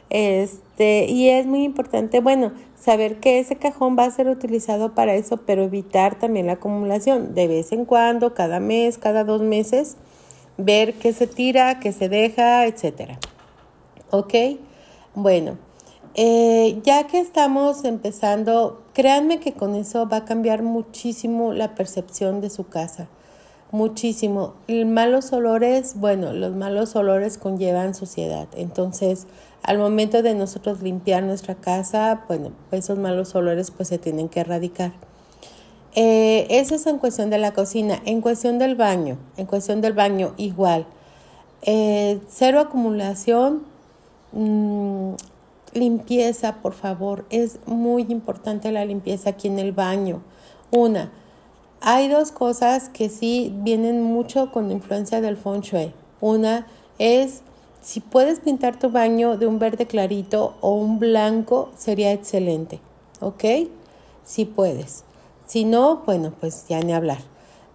Este, 0.09 1.05
y 1.05 1.29
es 1.29 1.45
muy 1.45 1.63
importante, 1.63 2.19
bueno, 2.19 2.51
saber 2.77 3.21
que 3.21 3.39
ese 3.39 3.55
cajón 3.55 3.95
va 3.97 4.03
a 4.03 4.11
ser 4.11 4.27
utilizado 4.27 4.93
para 4.93 5.13
eso, 5.13 5.37
pero 5.37 5.63
evitar 5.63 6.19
también 6.19 6.47
la 6.47 6.53
acumulación. 6.53 7.33
De 7.33 7.47
vez 7.47 7.71
en 7.71 7.85
cuando, 7.85 8.33
cada 8.33 8.59
mes, 8.59 8.97
cada 8.97 9.23
dos 9.23 9.41
meses, 9.41 9.95
ver 10.57 10.95
qué 10.95 11.13
se 11.13 11.27
tira, 11.27 11.79
qué 11.79 11.93
se 11.93 12.09
deja, 12.09 12.65
etcétera. 12.65 13.19
¿Ok? 14.09 14.33
Bueno, 15.15 15.57
eh, 16.15 16.79
ya 16.83 17.07
que 17.07 17.19
estamos 17.19 17.85
empezando, 17.85 18.81
créanme 18.93 19.39
que 19.39 19.53
con 19.53 19.75
eso 19.75 20.07
va 20.07 20.17
a 20.17 20.25
cambiar 20.25 20.61
muchísimo 20.61 21.53
la 21.53 21.75
percepción 21.75 22.41
de 22.41 22.49
su 22.49 22.67
casa. 22.67 23.07
Muchísimo. 23.71 24.55
malos 24.67 25.31
olores, 25.31 25.93
bueno, 25.95 26.33
los 26.33 26.53
malos 26.53 26.95
olores 26.97 27.37
conllevan 27.37 27.95
suciedad. 27.95 28.47
Entonces, 28.55 29.27
al 29.63 29.77
momento 29.77 30.21
de 30.21 30.35
nosotros 30.35 30.81
limpiar 30.81 31.23
nuestra 31.23 31.55
casa, 31.55 32.25
bueno, 32.27 32.51
esos 32.71 32.97
malos 32.97 33.33
olores 33.35 33.71
pues 33.71 33.87
se 33.87 33.97
tienen 33.97 34.27
que 34.27 34.41
erradicar. 34.41 34.91
Eh, 35.95 36.47
eso 36.49 36.75
es 36.75 36.85
en 36.87 36.97
cuestión 36.97 37.29
de 37.29 37.37
la 37.37 37.53
cocina. 37.53 38.01
En 38.05 38.19
cuestión 38.19 38.59
del 38.59 38.75
baño, 38.75 39.17
en 39.37 39.45
cuestión 39.45 39.79
del 39.79 39.93
baño 39.93 40.33
igual. 40.37 40.85
Eh, 41.61 42.19
cero 42.27 42.59
acumulación, 42.59 43.71
Mm, 44.33 45.15
limpieza, 45.73 46.61
por 46.61 46.73
favor. 46.73 47.25
Es 47.29 47.59
muy 47.65 48.05
importante 48.09 48.71
la 48.71 48.85
limpieza 48.85 49.31
aquí 49.31 49.47
en 49.47 49.59
el 49.59 49.71
baño. 49.71 50.21
Una, 50.71 51.11
hay 51.81 52.07
dos 52.07 52.31
cosas 52.31 52.89
que 52.89 53.09
sí 53.09 53.53
vienen 53.57 54.01
mucho 54.01 54.51
con 54.51 54.71
influencia 54.71 55.21
del 55.21 55.37
feng 55.37 55.61
shui. 55.61 55.93
Una 56.19 56.67
es 56.99 57.41
si 57.81 57.99
puedes 57.99 58.39
pintar 58.39 58.77
tu 58.77 58.89
baño 58.89 59.37
de 59.37 59.47
un 59.47 59.57
verde 59.57 59.87
clarito 59.87 60.55
o 60.61 60.75
un 60.75 60.99
blanco, 60.99 61.71
sería 61.75 62.11
excelente. 62.11 62.79
¿Ok? 63.19 63.43
Si 64.23 64.45
puedes. 64.45 65.03
Si 65.47 65.65
no, 65.65 66.03
bueno, 66.05 66.33
pues 66.39 66.65
ya 66.69 66.79
ni 66.81 66.93
hablar. 66.93 67.19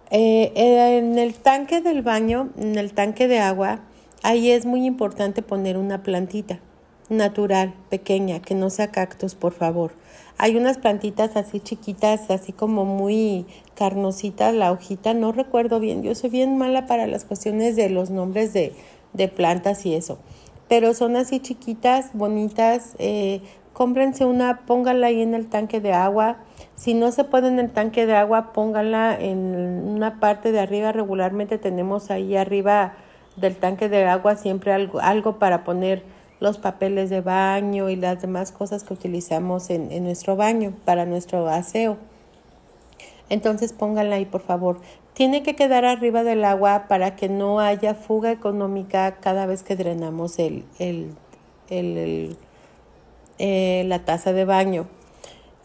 Eh, 0.09 0.53
en 0.55 1.17
el 1.19 1.33
tanque 1.35 1.81
del 1.81 2.01
baño, 2.01 2.49
en 2.57 2.77
el 2.77 2.93
tanque 2.93 3.27
de 3.27 3.39
agua, 3.39 3.81
Ahí 4.23 4.51
es 4.51 4.65
muy 4.65 4.85
importante 4.85 5.41
poner 5.41 5.77
una 5.77 6.03
plantita 6.03 6.59
natural, 7.09 7.73
pequeña, 7.89 8.41
que 8.41 8.55
no 8.55 8.69
sea 8.69 8.91
cactus, 8.91 9.35
por 9.35 9.53
favor. 9.53 9.91
Hay 10.37 10.55
unas 10.55 10.77
plantitas 10.77 11.35
así 11.35 11.59
chiquitas, 11.59 12.29
así 12.29 12.51
como 12.51 12.85
muy 12.85 13.45
carnositas, 13.75 14.53
la 14.53 14.71
hojita, 14.71 15.13
no 15.13 15.31
recuerdo 15.31 15.79
bien, 15.79 16.03
yo 16.03 16.13
soy 16.15 16.29
bien 16.29 16.57
mala 16.57 16.85
para 16.85 17.07
las 17.07 17.25
cuestiones 17.25 17.75
de 17.75 17.89
los 17.89 18.09
nombres 18.09 18.53
de, 18.53 18.73
de 19.13 19.27
plantas 19.29 19.85
y 19.85 19.95
eso, 19.95 20.19
pero 20.67 20.93
son 20.93 21.15
así 21.15 21.39
chiquitas, 21.39 22.11
bonitas, 22.13 22.95
eh, 22.99 23.41
cómprense 23.73 24.25
una, 24.25 24.65
pónganla 24.65 25.07
ahí 25.07 25.21
en 25.21 25.33
el 25.33 25.47
tanque 25.47 25.81
de 25.81 25.93
agua, 25.93 26.37
si 26.75 26.93
no 26.93 27.11
se 27.11 27.23
puede 27.23 27.47
en 27.47 27.57
el 27.57 27.71
tanque 27.71 28.05
de 28.05 28.15
agua, 28.15 28.53
pónganla 28.53 29.17
en 29.19 29.55
una 29.55 30.19
parte 30.19 30.51
de 30.51 30.59
arriba, 30.59 30.91
regularmente 30.91 31.57
tenemos 31.57 32.11
ahí 32.11 32.35
arriba 32.35 32.93
del 33.37 33.55
tanque 33.55 33.89
de 33.89 34.05
agua 34.05 34.35
siempre 34.35 34.73
algo, 34.73 34.99
algo 34.99 35.39
para 35.39 35.63
poner 35.63 36.03
los 36.39 36.57
papeles 36.57 37.09
de 37.09 37.21
baño 37.21 37.89
y 37.89 37.95
las 37.95 38.21
demás 38.21 38.51
cosas 38.51 38.83
que 38.83 38.93
utilizamos 38.93 39.69
en, 39.69 39.91
en 39.91 40.03
nuestro 40.03 40.35
baño 40.35 40.73
para 40.85 41.05
nuestro 41.05 41.47
aseo. 41.47 41.97
Entonces 43.29 43.73
pónganla 43.73 44.15
ahí, 44.15 44.25
por 44.25 44.41
favor. 44.41 44.79
Tiene 45.13 45.41
que 45.41 45.55
quedar 45.55 45.83
arriba 45.83 46.23
del 46.23 46.45
agua 46.45 46.85
para 46.87 47.15
que 47.15 47.27
no 47.27 47.59
haya 47.59 47.95
fuga 47.95 48.31
económica 48.31 49.17
cada 49.19 49.45
vez 49.47 49.63
que 49.63 49.75
drenamos 49.75 50.37
el, 50.37 50.63
el, 50.77 51.09
el, 51.69 52.37
eh, 53.39 53.83
la 53.87 54.05
taza 54.05 54.31
de 54.31 54.45
baño. 54.45 54.87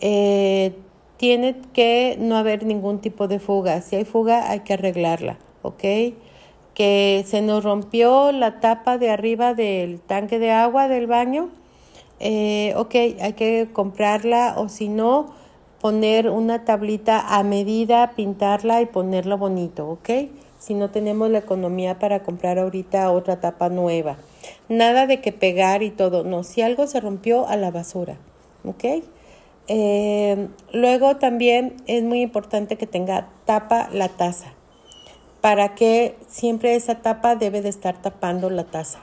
Eh, 0.00 0.74
tiene 1.18 1.60
que 1.72 2.16
no 2.18 2.36
haber 2.36 2.64
ningún 2.64 3.00
tipo 3.00 3.28
de 3.28 3.38
fuga. 3.38 3.80
Si 3.82 3.94
hay 3.94 4.04
fuga, 4.04 4.50
hay 4.50 4.60
que 4.60 4.72
arreglarla, 4.72 5.38
¿ok? 5.62 5.84
Que 6.74 7.24
se 7.26 7.42
nos 7.42 7.64
rompió 7.64 8.32
la 8.32 8.60
tapa 8.60 8.98
de 8.98 9.10
arriba 9.10 9.54
del 9.54 10.00
tanque 10.00 10.38
de 10.38 10.50
agua 10.50 10.88
del 10.88 11.06
baño. 11.06 11.50
Eh, 12.20 12.72
ok, 12.76 12.94
hay 13.20 13.32
que 13.34 13.68
comprarla 13.72 14.54
o 14.56 14.68
si 14.68 14.88
no, 14.88 15.34
poner 15.80 16.30
una 16.30 16.64
tablita 16.64 17.36
a 17.36 17.42
medida, 17.42 18.12
pintarla 18.14 18.80
y 18.80 18.86
ponerlo 18.86 19.38
bonito, 19.38 19.88
ok. 19.88 20.10
Si 20.58 20.74
no 20.74 20.90
tenemos 20.90 21.28
la 21.28 21.38
economía 21.38 21.98
para 21.98 22.22
comprar 22.22 22.58
ahorita 22.58 23.10
otra 23.10 23.40
tapa 23.40 23.68
nueva. 23.68 24.16
Nada 24.68 25.06
de 25.06 25.20
que 25.20 25.32
pegar 25.32 25.82
y 25.82 25.90
todo, 25.90 26.22
no, 26.22 26.44
si 26.44 26.62
algo 26.62 26.86
se 26.86 27.00
rompió 27.00 27.48
a 27.48 27.56
la 27.56 27.72
basura, 27.72 28.16
ok. 28.64 29.02
Eh, 29.68 30.48
luego 30.72 31.16
también 31.16 31.76
es 31.86 32.02
muy 32.04 32.20
importante 32.20 32.76
que 32.76 32.86
tenga 32.86 33.28
tapa 33.44 33.88
la 33.92 34.08
taza 34.08 34.54
para 35.42 35.74
que 35.74 36.16
siempre 36.28 36.76
esa 36.76 37.02
tapa 37.02 37.36
debe 37.36 37.60
de 37.60 37.68
estar 37.68 38.00
tapando 38.00 38.48
la 38.48 38.64
taza. 38.64 39.00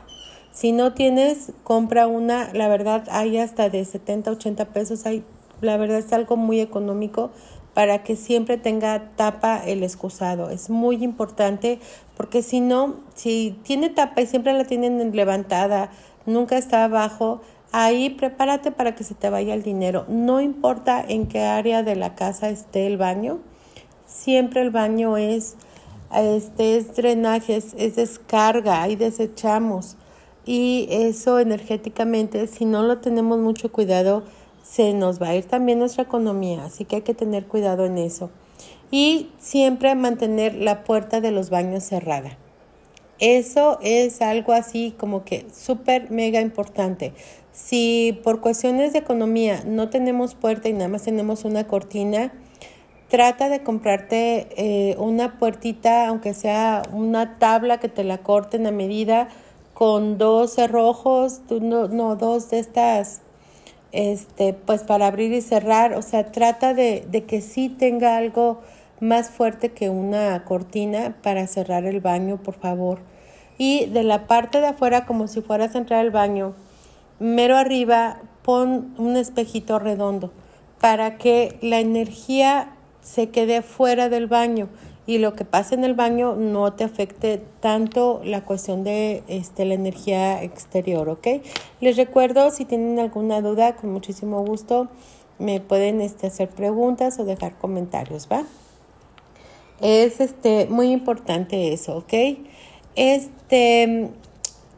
Si 0.52 0.72
no 0.72 0.94
tienes, 0.94 1.52
compra 1.64 2.08
una, 2.08 2.52
la 2.54 2.68
verdad 2.68 3.04
hay 3.12 3.38
hasta 3.38 3.70
de 3.70 3.86
70, 3.86 4.32
80 4.32 4.66
pesos, 4.70 5.06
hay, 5.06 5.24
la 5.62 5.78
verdad 5.78 6.00
es 6.00 6.12
algo 6.12 6.38
muy 6.38 6.60
económico 6.60 7.30
para 7.74 8.04
que 8.04 8.16
siempre 8.16 8.58
tenga 8.58 9.12
tapa 9.16 9.58
el 9.58 9.84
excusado. 9.84 10.50
Es 10.50 10.70
muy 10.70 11.04
importante 11.04 11.80
porque 12.18 12.42
si 12.42 12.62
no, 12.62 12.96
si 13.16 13.60
tiene 13.64 13.90
tapa 13.90 14.22
y 14.22 14.26
siempre 14.26 14.54
la 14.54 14.64
tienen 14.64 15.16
levantada, 15.16 15.92
nunca 16.26 16.58
está 16.58 16.86
abajo, 16.86 17.42
ahí 17.72 18.10
prepárate 18.10 18.72
para 18.72 18.96
que 18.96 19.04
se 19.04 19.14
te 19.14 19.30
vaya 19.30 19.54
el 19.54 19.64
dinero. 19.64 20.06
No 20.08 20.42
importa 20.42 21.04
en 21.06 21.28
qué 21.28 21.42
área 21.42 21.84
de 21.84 21.96
la 21.96 22.16
casa 22.16 22.50
esté 22.50 22.88
el 22.88 22.98
baño, 22.98 23.40
siempre 24.06 24.62
el 24.62 24.72
baño 24.72 25.18
es, 25.18 25.56
este, 26.14 26.78
es 26.78 26.96
drenaje, 26.96 27.56
es, 27.56 27.96
descarga, 27.96 28.82
ahí 28.82 28.96
desechamos. 28.96 29.96
Y 30.46 30.88
eso 30.90 31.40
energéticamente, 31.40 32.48
si 32.48 32.66
no 32.66 32.84
lo 32.84 33.00
tenemos 33.00 33.40
mucho 33.40 33.72
cuidado, 33.72 34.24
se 34.64 34.94
nos 34.94 35.22
va 35.22 35.30
a 35.30 35.36
ir 35.36 35.46
también 35.46 35.80
nuestra 35.80 36.04
economía, 36.04 36.66
así 36.66 36.86
que 36.86 36.98
hay 36.98 37.02
que 37.02 37.14
tener 37.14 37.46
cuidado 37.46 37.86
en 37.86 37.98
eso. 37.98 38.32
Y 38.92 39.30
siempre 39.38 39.94
mantener 39.96 40.56
la 40.56 40.84
puerta 40.84 41.22
de 41.22 41.32
los 41.32 41.50
baños 41.50 41.84
cerrada. 41.84 42.38
Eso 43.20 43.80
es 43.82 44.22
algo 44.22 44.54
así 44.54 44.96
como 44.98 45.26
que 45.26 45.46
súper 45.54 46.10
mega 46.10 46.42
importante. 46.42 47.14
Si 47.52 48.18
por 48.24 48.40
cuestiones 48.40 48.94
de 48.94 49.00
economía 49.00 49.64
no 49.66 49.90
tenemos 49.90 50.34
puerta 50.34 50.70
y 50.70 50.74
nada 50.74 50.88
más 50.88 51.04
tenemos 51.04 51.44
una 51.44 51.68
cortina, 51.68 52.32
trata 53.10 53.50
de 53.50 53.64
comprarte 53.64 54.48
eh, 54.56 54.96
una 54.98 55.38
puertita, 55.40 56.08
aunque 56.08 56.34
sea 56.34 56.84
una 56.94 57.38
tabla 57.40 57.80
que 57.80 57.90
te 57.90 58.04
la 58.04 58.20
corten 58.20 58.68
a 58.68 58.72
medida, 58.72 59.28
con 59.74 60.18
dos 60.18 60.54
cerrojos, 60.54 61.42
no, 61.50 61.88
no 61.88 62.16
dos 62.16 62.50
de 62.50 62.60
estas, 62.60 63.22
este, 63.92 64.54
pues 64.54 64.84
para 64.84 65.08
abrir 65.08 65.34
y 65.34 65.42
cerrar. 65.42 65.94
O 65.94 66.02
sea, 66.02 66.32
trata 66.32 66.74
de, 66.74 67.06
de 67.10 67.24
que 67.24 67.42
sí 67.42 67.70
tenga 67.70 68.18
algo 68.18 68.60
más 69.00 69.30
fuerte 69.30 69.72
que 69.72 69.90
una 69.90 70.44
cortina 70.44 71.16
para 71.24 71.48
cerrar 71.48 71.86
el 71.86 72.02
baño, 72.02 72.38
por 72.38 72.56
favor. 72.56 73.00
Y 73.58 73.86
de 73.88 74.04
la 74.04 74.28
parte 74.28 74.60
de 74.60 74.68
afuera, 74.68 75.06
como 75.06 75.28
si 75.28 75.42
fueras 75.42 75.76
a 75.76 75.80
entrar 75.80 76.02
al 76.02 76.12
baño, 76.12 76.54
mero 77.20 77.58
arriba, 77.58 78.20
pon 78.44 78.94
un 78.98 79.18
espejito 79.18 79.80
redondo 79.80 80.32
para 80.80 81.18
que 81.18 81.58
la 81.62 81.80
energía 81.80 82.70
se 83.02 83.30
quede 83.30 83.62
fuera 83.62 84.10
del 84.10 84.28
baño 84.28 84.70
y 85.10 85.18
lo 85.18 85.34
que 85.34 85.44
pasa 85.44 85.74
en 85.74 85.84
el 85.84 85.96
baño 85.96 86.36
no 86.36 86.74
te 86.74 86.84
afecte 86.84 87.42
tanto 87.62 88.22
la 88.24 88.44
cuestión 88.46 88.84
de 88.84 89.24
este, 89.28 89.66
la 89.66 89.74
energía 89.74 90.44
exterior, 90.44 91.10
¿ok? 91.10 91.28
Les 91.82 91.98
recuerdo, 91.98 92.52
si 92.52 92.66
tienen 92.66 93.00
alguna 93.00 93.42
duda, 93.42 93.76
con 93.76 93.92
muchísimo 93.92 94.46
gusto 94.46 94.88
me 95.40 95.62
pueden 95.62 96.02
este, 96.02 96.28
hacer 96.28 96.50
preguntas 96.50 97.18
o 97.18 97.26
dejar 97.26 97.58
comentarios, 97.58 98.28
¿va? 98.32 98.44
Es 99.82 100.20
este, 100.20 100.68
muy 100.68 100.92
importante 100.92 101.74
eso, 101.74 101.98
¿ok? 101.98 102.14
Este, 102.96 104.10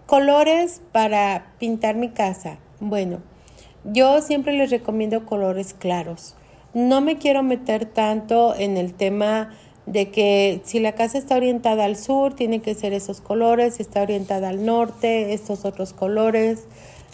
colores 0.06 0.82
para 0.92 1.54
pintar 1.60 1.96
mi 1.96 2.10
casa. 2.10 2.58
Bueno, 2.80 3.20
yo 3.84 4.22
siempre 4.22 4.54
les 4.54 4.70
recomiendo 4.70 5.26
colores 5.26 5.74
claros. 5.74 6.36
No 6.74 7.02
me 7.02 7.18
quiero 7.18 7.44
meter 7.44 7.86
tanto 7.86 8.56
en 8.56 8.78
el 8.78 8.94
tema 8.94 9.50
de 9.86 10.10
que 10.10 10.62
si 10.64 10.80
la 10.80 10.94
casa 10.94 11.18
está 11.18 11.36
orientada 11.36 11.84
al 11.84 11.98
sur, 11.98 12.34
tiene 12.34 12.62
que 12.62 12.76
ser 12.76 12.94
esos 12.94 13.20
colores, 13.20 13.76
si 13.76 13.82
está 13.82 14.02
orientada 14.02 14.50
al 14.50 14.66
norte, 14.66 15.34
estos 15.34 15.66
otros 15.66 15.92
colores. 15.92 16.66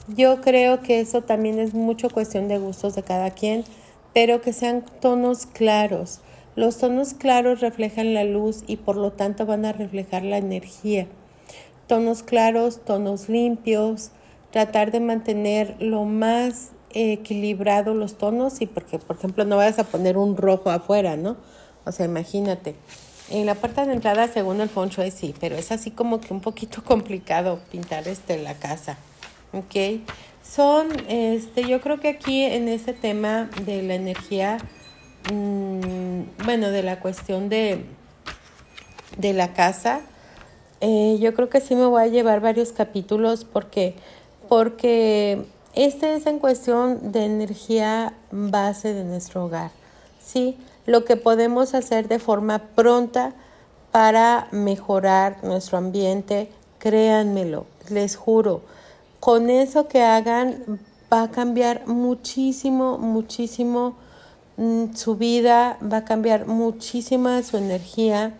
Yo 0.07 0.41
creo 0.41 0.81
que 0.81 0.99
eso 0.99 1.21
también 1.21 1.59
es 1.59 1.73
mucho 1.73 2.09
cuestión 2.09 2.47
de 2.47 2.59
gustos 2.59 2.93
de 2.93 3.03
cada 3.03 3.31
quien, 3.31 3.63
pero 4.13 4.41
que 4.41 4.53
sean 4.53 4.85
tonos 5.01 5.47
claros. 5.47 6.21
Los 6.55 6.77
tonos 6.77 7.13
claros 7.13 7.59
reflejan 7.59 8.13
la 8.13 8.23
luz 8.23 8.63
y 8.67 8.77
por 8.77 8.95
lo 8.95 9.11
tanto 9.11 9.45
van 9.45 9.65
a 9.65 9.73
reflejar 9.73 10.23
la 10.23 10.37
energía. 10.37 11.07
Tonos 11.87 12.21
claros, 12.21 12.83
tonos 12.85 13.27
limpios, 13.27 14.11
tratar 14.51 14.91
de 14.91 14.99
mantener 14.99 15.75
lo 15.79 16.03
más 16.03 16.71
equilibrado 16.97 17.93
los 17.93 18.17
tonos 18.17 18.61
y 18.61 18.65
porque, 18.65 18.99
por 18.99 19.17
ejemplo, 19.17 19.45
no 19.45 19.57
vayas 19.57 19.79
a 19.79 19.83
poner 19.83 20.17
un 20.17 20.37
rojo 20.37 20.69
afuera, 20.69 21.15
¿no? 21.17 21.37
O 21.85 21.91
sea, 21.91 22.05
imagínate. 22.05 22.75
En 23.29 23.45
la 23.45 23.55
parte 23.55 23.85
de 23.85 23.93
entrada, 23.93 24.27
según 24.27 24.61
el 24.61 24.69
feng 24.69 24.89
shui, 24.89 25.11
sí, 25.11 25.35
pero 25.39 25.55
es 25.55 25.71
así 25.71 25.91
como 25.91 26.21
que 26.21 26.33
un 26.33 26.41
poquito 26.41 26.83
complicado 26.85 27.59
pintar 27.71 28.07
este, 28.07 28.37
la 28.37 28.53
casa, 28.55 28.97
¿ok? 29.53 30.01
Son, 30.43 30.87
este, 31.09 31.67
yo 31.67 31.81
creo 31.81 31.99
que 31.99 32.07
aquí 32.07 32.43
en 32.43 32.69
este 32.69 32.93
tema 32.93 33.49
de 33.65 33.81
la 33.83 33.95
energía, 33.95 34.57
mmm, 35.31 36.21
bueno, 36.45 36.69
de 36.69 36.83
la 36.83 36.99
cuestión 37.01 37.49
de, 37.49 37.83
de 39.17 39.33
la 39.33 39.53
casa, 39.53 40.01
eh, 40.79 41.17
yo 41.19 41.33
creo 41.33 41.49
que 41.49 41.59
sí 41.59 41.75
me 41.75 41.85
voy 41.85 42.03
a 42.03 42.07
llevar 42.07 42.39
varios 42.39 42.71
capítulos 42.71 43.43
porque, 43.43 43.95
porque 44.47 45.43
este 45.77 46.15
es 46.15 46.25
en 46.25 46.39
cuestión 46.39 47.11
de 47.11 47.25
energía 47.25 48.13
base 48.31 48.95
de 48.95 49.03
nuestro 49.03 49.45
hogar, 49.45 49.69
¿sí? 50.19 50.57
Lo 50.87 51.05
que 51.05 51.17
podemos 51.17 51.75
hacer 51.75 52.07
de 52.07 52.17
forma 52.17 52.59
pronta 52.73 53.33
para 53.91 54.47
mejorar 54.51 55.43
nuestro 55.43 55.77
ambiente, 55.77 56.49
créanmelo, 56.79 57.67
les 57.89 58.15
juro, 58.15 58.61
con 59.19 59.51
eso 59.51 59.87
que 59.87 60.01
hagan 60.01 60.79
va 61.13 61.21
a 61.23 61.31
cambiar 61.31 61.85
muchísimo, 61.85 62.97
muchísimo 62.97 63.95
mm, 64.57 64.95
su 64.95 65.15
vida, 65.15 65.77
va 65.81 65.97
a 65.97 66.05
cambiar 66.05 66.47
muchísima 66.47 67.43
su 67.43 67.57
energía. 67.57 68.33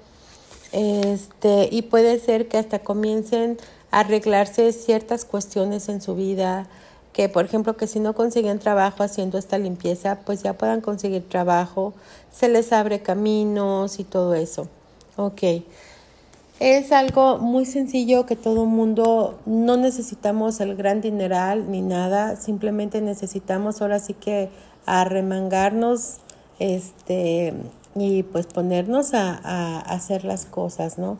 Este, 0.71 1.69
y 1.71 1.83
puede 1.83 2.19
ser 2.19 2.47
que 2.47 2.57
hasta 2.57 2.79
comiencen 2.79 3.57
a 3.91 3.99
arreglarse 3.99 4.73
ciertas 4.73 5.23
cuestiones 5.23 5.88
en 5.88 6.01
su 6.01 6.15
vida, 6.15 6.67
que 7.14 7.30
por 7.30 7.45
ejemplo 7.45 7.78
que 7.78 7.88
si 7.88 7.99
no 7.99 8.14
consiguen 8.14 8.60
trabajo 8.60 9.03
haciendo 9.03 9.38
esta 9.38 9.58
limpieza, 9.58 10.20
pues 10.26 10.43
ya 10.43 10.53
puedan 10.53 10.82
conseguir 10.82 11.28
trabajo, 11.28 11.93
se 12.32 12.47
les 12.47 12.72
abre 12.72 13.01
caminos 13.01 13.99
y 13.99 14.03
todo 14.03 14.36
eso. 14.36 14.68
Ok. 15.16 15.43
Es 16.60 16.91
algo 16.91 17.38
muy 17.38 17.66
sencillo 17.66 18.26
que 18.26 18.36
todo 18.36 18.66
mundo 18.66 19.39
no 19.45 19.78
necesitamos 19.78 20.60
el 20.60 20.76
gran 20.76 21.01
dineral 21.01 21.70
ni 21.72 21.82
nada, 21.82 22.36
simplemente 22.36 22.99
necesitamos 22.99 23.82
ahora 23.82 23.99
sí 23.99 24.14
que 24.14 24.49
arremangarnos 24.88 26.18
este 26.60 27.53
y 27.95 28.24
pues 28.24 28.47
ponernos 28.47 29.14
a, 29.14 29.39
a 29.43 29.80
hacer 29.80 30.24
las 30.24 30.45
cosas, 30.45 30.97
¿no? 30.97 31.18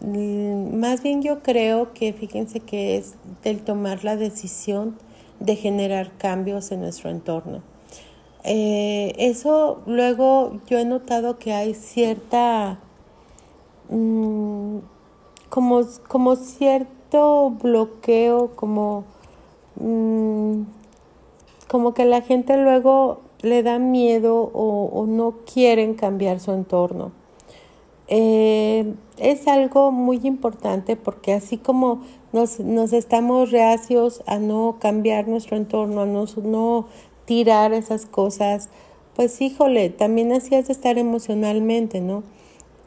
Mm, 0.00 0.76
más 0.76 1.02
bien 1.02 1.22
yo 1.22 1.42
creo 1.42 1.92
que 1.92 2.12
fíjense 2.12 2.58
que 2.60 2.96
es 2.96 3.14
del 3.44 3.60
tomar 3.60 4.02
la 4.02 4.16
decisión 4.16 4.96
de 5.42 5.56
generar 5.56 6.12
cambios 6.18 6.70
en 6.70 6.80
nuestro 6.80 7.10
entorno. 7.10 7.62
Eh, 8.44 9.14
eso 9.18 9.82
luego 9.86 10.60
yo 10.66 10.78
he 10.78 10.84
notado 10.84 11.38
que 11.38 11.52
hay 11.52 11.74
cierta, 11.74 12.78
mm, 13.88 14.78
como, 15.48 15.82
como 16.08 16.36
cierto 16.36 17.50
bloqueo, 17.50 18.52
como, 18.56 19.04
mm, 19.76 20.62
como 21.68 21.94
que 21.94 22.04
la 22.04 22.22
gente 22.22 22.56
luego 22.56 23.20
le 23.42 23.62
da 23.62 23.78
miedo 23.78 24.50
o, 24.54 25.06
no 25.06 25.34
quieren 25.52 25.94
cambiar 25.94 26.38
su 26.40 26.52
entorno. 26.52 27.12
Eh, 28.14 28.92
es 29.16 29.48
algo 29.48 29.90
muy 29.90 30.20
importante 30.24 30.96
porque 30.96 31.32
así 31.32 31.56
como 31.56 32.02
nos, 32.34 32.60
nos 32.60 32.92
estamos 32.92 33.50
reacios 33.50 34.22
a 34.26 34.38
no 34.38 34.76
cambiar 34.78 35.28
nuestro 35.28 35.56
entorno, 35.56 36.02
a 36.02 36.04
no, 36.04 36.26
no 36.44 36.88
tirar 37.24 37.72
esas 37.72 38.04
cosas, 38.04 38.68
pues 39.16 39.40
híjole, 39.40 39.88
también 39.88 40.30
así 40.30 40.54
has 40.54 40.66
de 40.66 40.74
estar 40.74 40.98
emocionalmente, 40.98 42.02
¿no? 42.02 42.22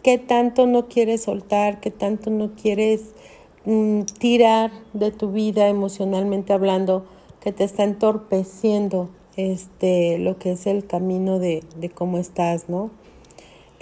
¿Qué 0.03 0.19
tanto 0.19 0.67
no 0.67 0.89
quieres 0.89 1.23
soltar? 1.23 1.79
¿Qué 1.79 1.89
tanto 1.89 2.29
no 2.29 2.51
quieres 2.53 3.15
mm, 3.65 4.01
tirar 4.19 4.69
de 4.93 5.09
tu 5.09 5.31
vida 5.31 5.69
emocionalmente 5.69 6.53
hablando 6.53 7.03
que 7.39 7.51
te 7.51 7.63
está 7.63 7.83
entorpeciendo 7.83 9.09
este, 9.37 10.19
lo 10.19 10.37
que 10.37 10.51
es 10.51 10.67
el 10.67 10.85
camino 10.85 11.39
de, 11.39 11.63
de 11.77 11.89
cómo 11.89 12.19
estás, 12.19 12.69
¿no? 12.69 12.91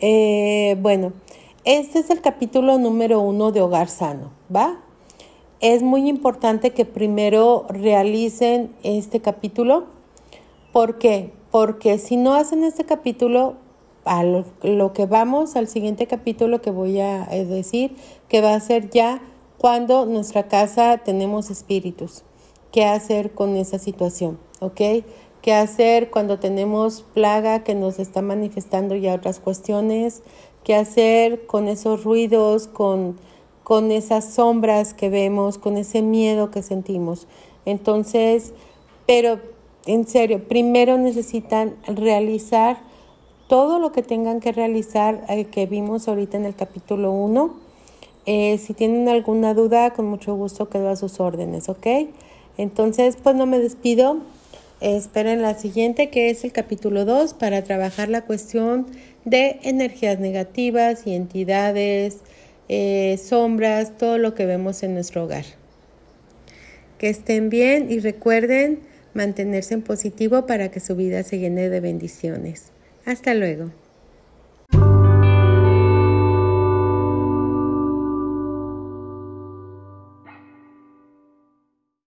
Eh, 0.05 0.75
bueno, 0.81 1.13
este 1.65 1.99
es 1.99 2.09
el 2.09 2.21
capítulo 2.21 2.77
número 2.77 3.21
uno 3.21 3.51
de 3.51 3.61
Hogar 3.61 3.89
Sano, 3.89 4.31
¿va? 4.53 4.83
es 5.63 5.81
muy 5.81 6.09
importante 6.09 6.71
que 6.71 6.83
primero 6.83 7.65
realicen 7.69 8.75
este 8.83 9.21
capítulo. 9.21 9.85
¿Por 10.73 10.97
qué? 10.97 11.31
Porque 11.51 11.99
si 11.99 12.17
no 12.17 12.33
hacen 12.33 12.65
este 12.65 12.83
capítulo, 12.83 13.55
a 14.03 14.23
lo, 14.23 14.91
que 14.91 15.05
vamos 15.05 15.55
al 15.55 15.69
siguiente 15.69 16.05
capítulo 16.05 16.61
que 16.61 16.69
voy 16.69 16.99
a 16.99 17.27
decir, 17.27 17.95
que 18.27 18.41
va 18.41 18.55
a 18.55 18.59
ser 18.59 18.89
ya 18.89 19.21
cuando 19.57 20.05
nuestra 20.05 20.49
casa 20.49 20.97
tenemos 20.97 21.49
espíritus. 21.49 22.23
¿Qué 22.73 22.83
hacer 22.83 23.31
con 23.31 23.55
esa 23.55 23.79
situación? 23.79 24.39
¿Ok? 24.59 24.81
qué 25.43 25.53
hacer 25.53 26.09
cuando 26.09 26.39
tenemos 26.39 27.01
plaga 27.13 27.65
que 27.65 27.75
nos 27.75 27.99
está 27.99 28.21
manifestando 28.21 28.95
ya 28.95 29.13
otras 29.13 29.41
cuestiones, 29.41 30.23
qué 30.63 30.75
hacer 30.75 31.45
con 31.45 31.67
esos 31.67 32.03
ruidos, 32.03 32.67
con, 32.67 33.17
con 33.63 33.91
esas 33.91 34.33
sombras 34.33 34.93
que 34.93 35.09
vemos, 35.09 35.57
con 35.57 35.77
ese 35.77 36.01
miedo 36.01 36.51
que 36.51 36.63
sentimos. 36.63 37.27
Entonces, 37.65 38.53
pero 39.05 39.39
en 39.85 40.07
serio, 40.07 40.47
primero 40.47 40.97
necesitan 40.97 41.75
realizar 41.87 42.77
todo 43.47 43.79
lo 43.79 43.91
que 43.91 44.01
tengan 44.01 44.39
que 44.39 44.51
realizar 44.51 45.25
eh, 45.29 45.45
que 45.45 45.65
vimos 45.65 46.07
ahorita 46.07 46.37
en 46.37 46.45
el 46.45 46.55
capítulo 46.55 47.11
1. 47.11 47.53
Eh, 48.25 48.57
si 48.57 48.73
tienen 48.73 49.09
alguna 49.09 49.53
duda, 49.53 49.91
con 49.91 50.05
mucho 50.05 50.35
gusto 50.35 50.69
quedo 50.69 50.89
a 50.89 50.95
sus 50.95 51.19
órdenes, 51.19 51.67
¿ok? 51.67 51.87
Entonces, 52.57 53.17
pues 53.21 53.35
no 53.35 53.45
me 53.45 53.59
despido. 53.59 54.17
Esperen 54.79 55.41
la 55.41 55.55
siguiente, 55.55 56.09
que 56.09 56.29
es 56.29 56.43
el 56.43 56.51
capítulo 56.51 57.05
2, 57.05 57.33
para 57.33 57.63
trabajar 57.63 58.09
la 58.09 58.25
cuestión 58.25 58.87
de 59.25 59.59
energías 59.63 60.19
negativas 60.19 61.07
y 61.07 61.15
entidades, 61.15 62.17
eh, 62.69 63.19
sombras, 63.23 63.97
todo 63.97 64.17
lo 64.17 64.33
que 64.33 64.45
vemos 64.45 64.83
en 64.83 64.93
nuestro 64.93 65.23
hogar. 65.23 65.45
Que 66.97 67.09
estén 67.09 67.49
bien 67.49 67.91
y 67.91 67.99
recuerden 67.99 68.79
mantenerse 69.13 69.73
en 69.73 69.81
positivo 69.81 70.45
para 70.45 70.71
que 70.71 70.79
su 70.79 70.95
vida 70.95 71.23
se 71.23 71.39
llene 71.39 71.69
de 71.69 71.79
bendiciones. 71.79 72.71
Hasta 73.05 73.33
luego. 73.33 73.71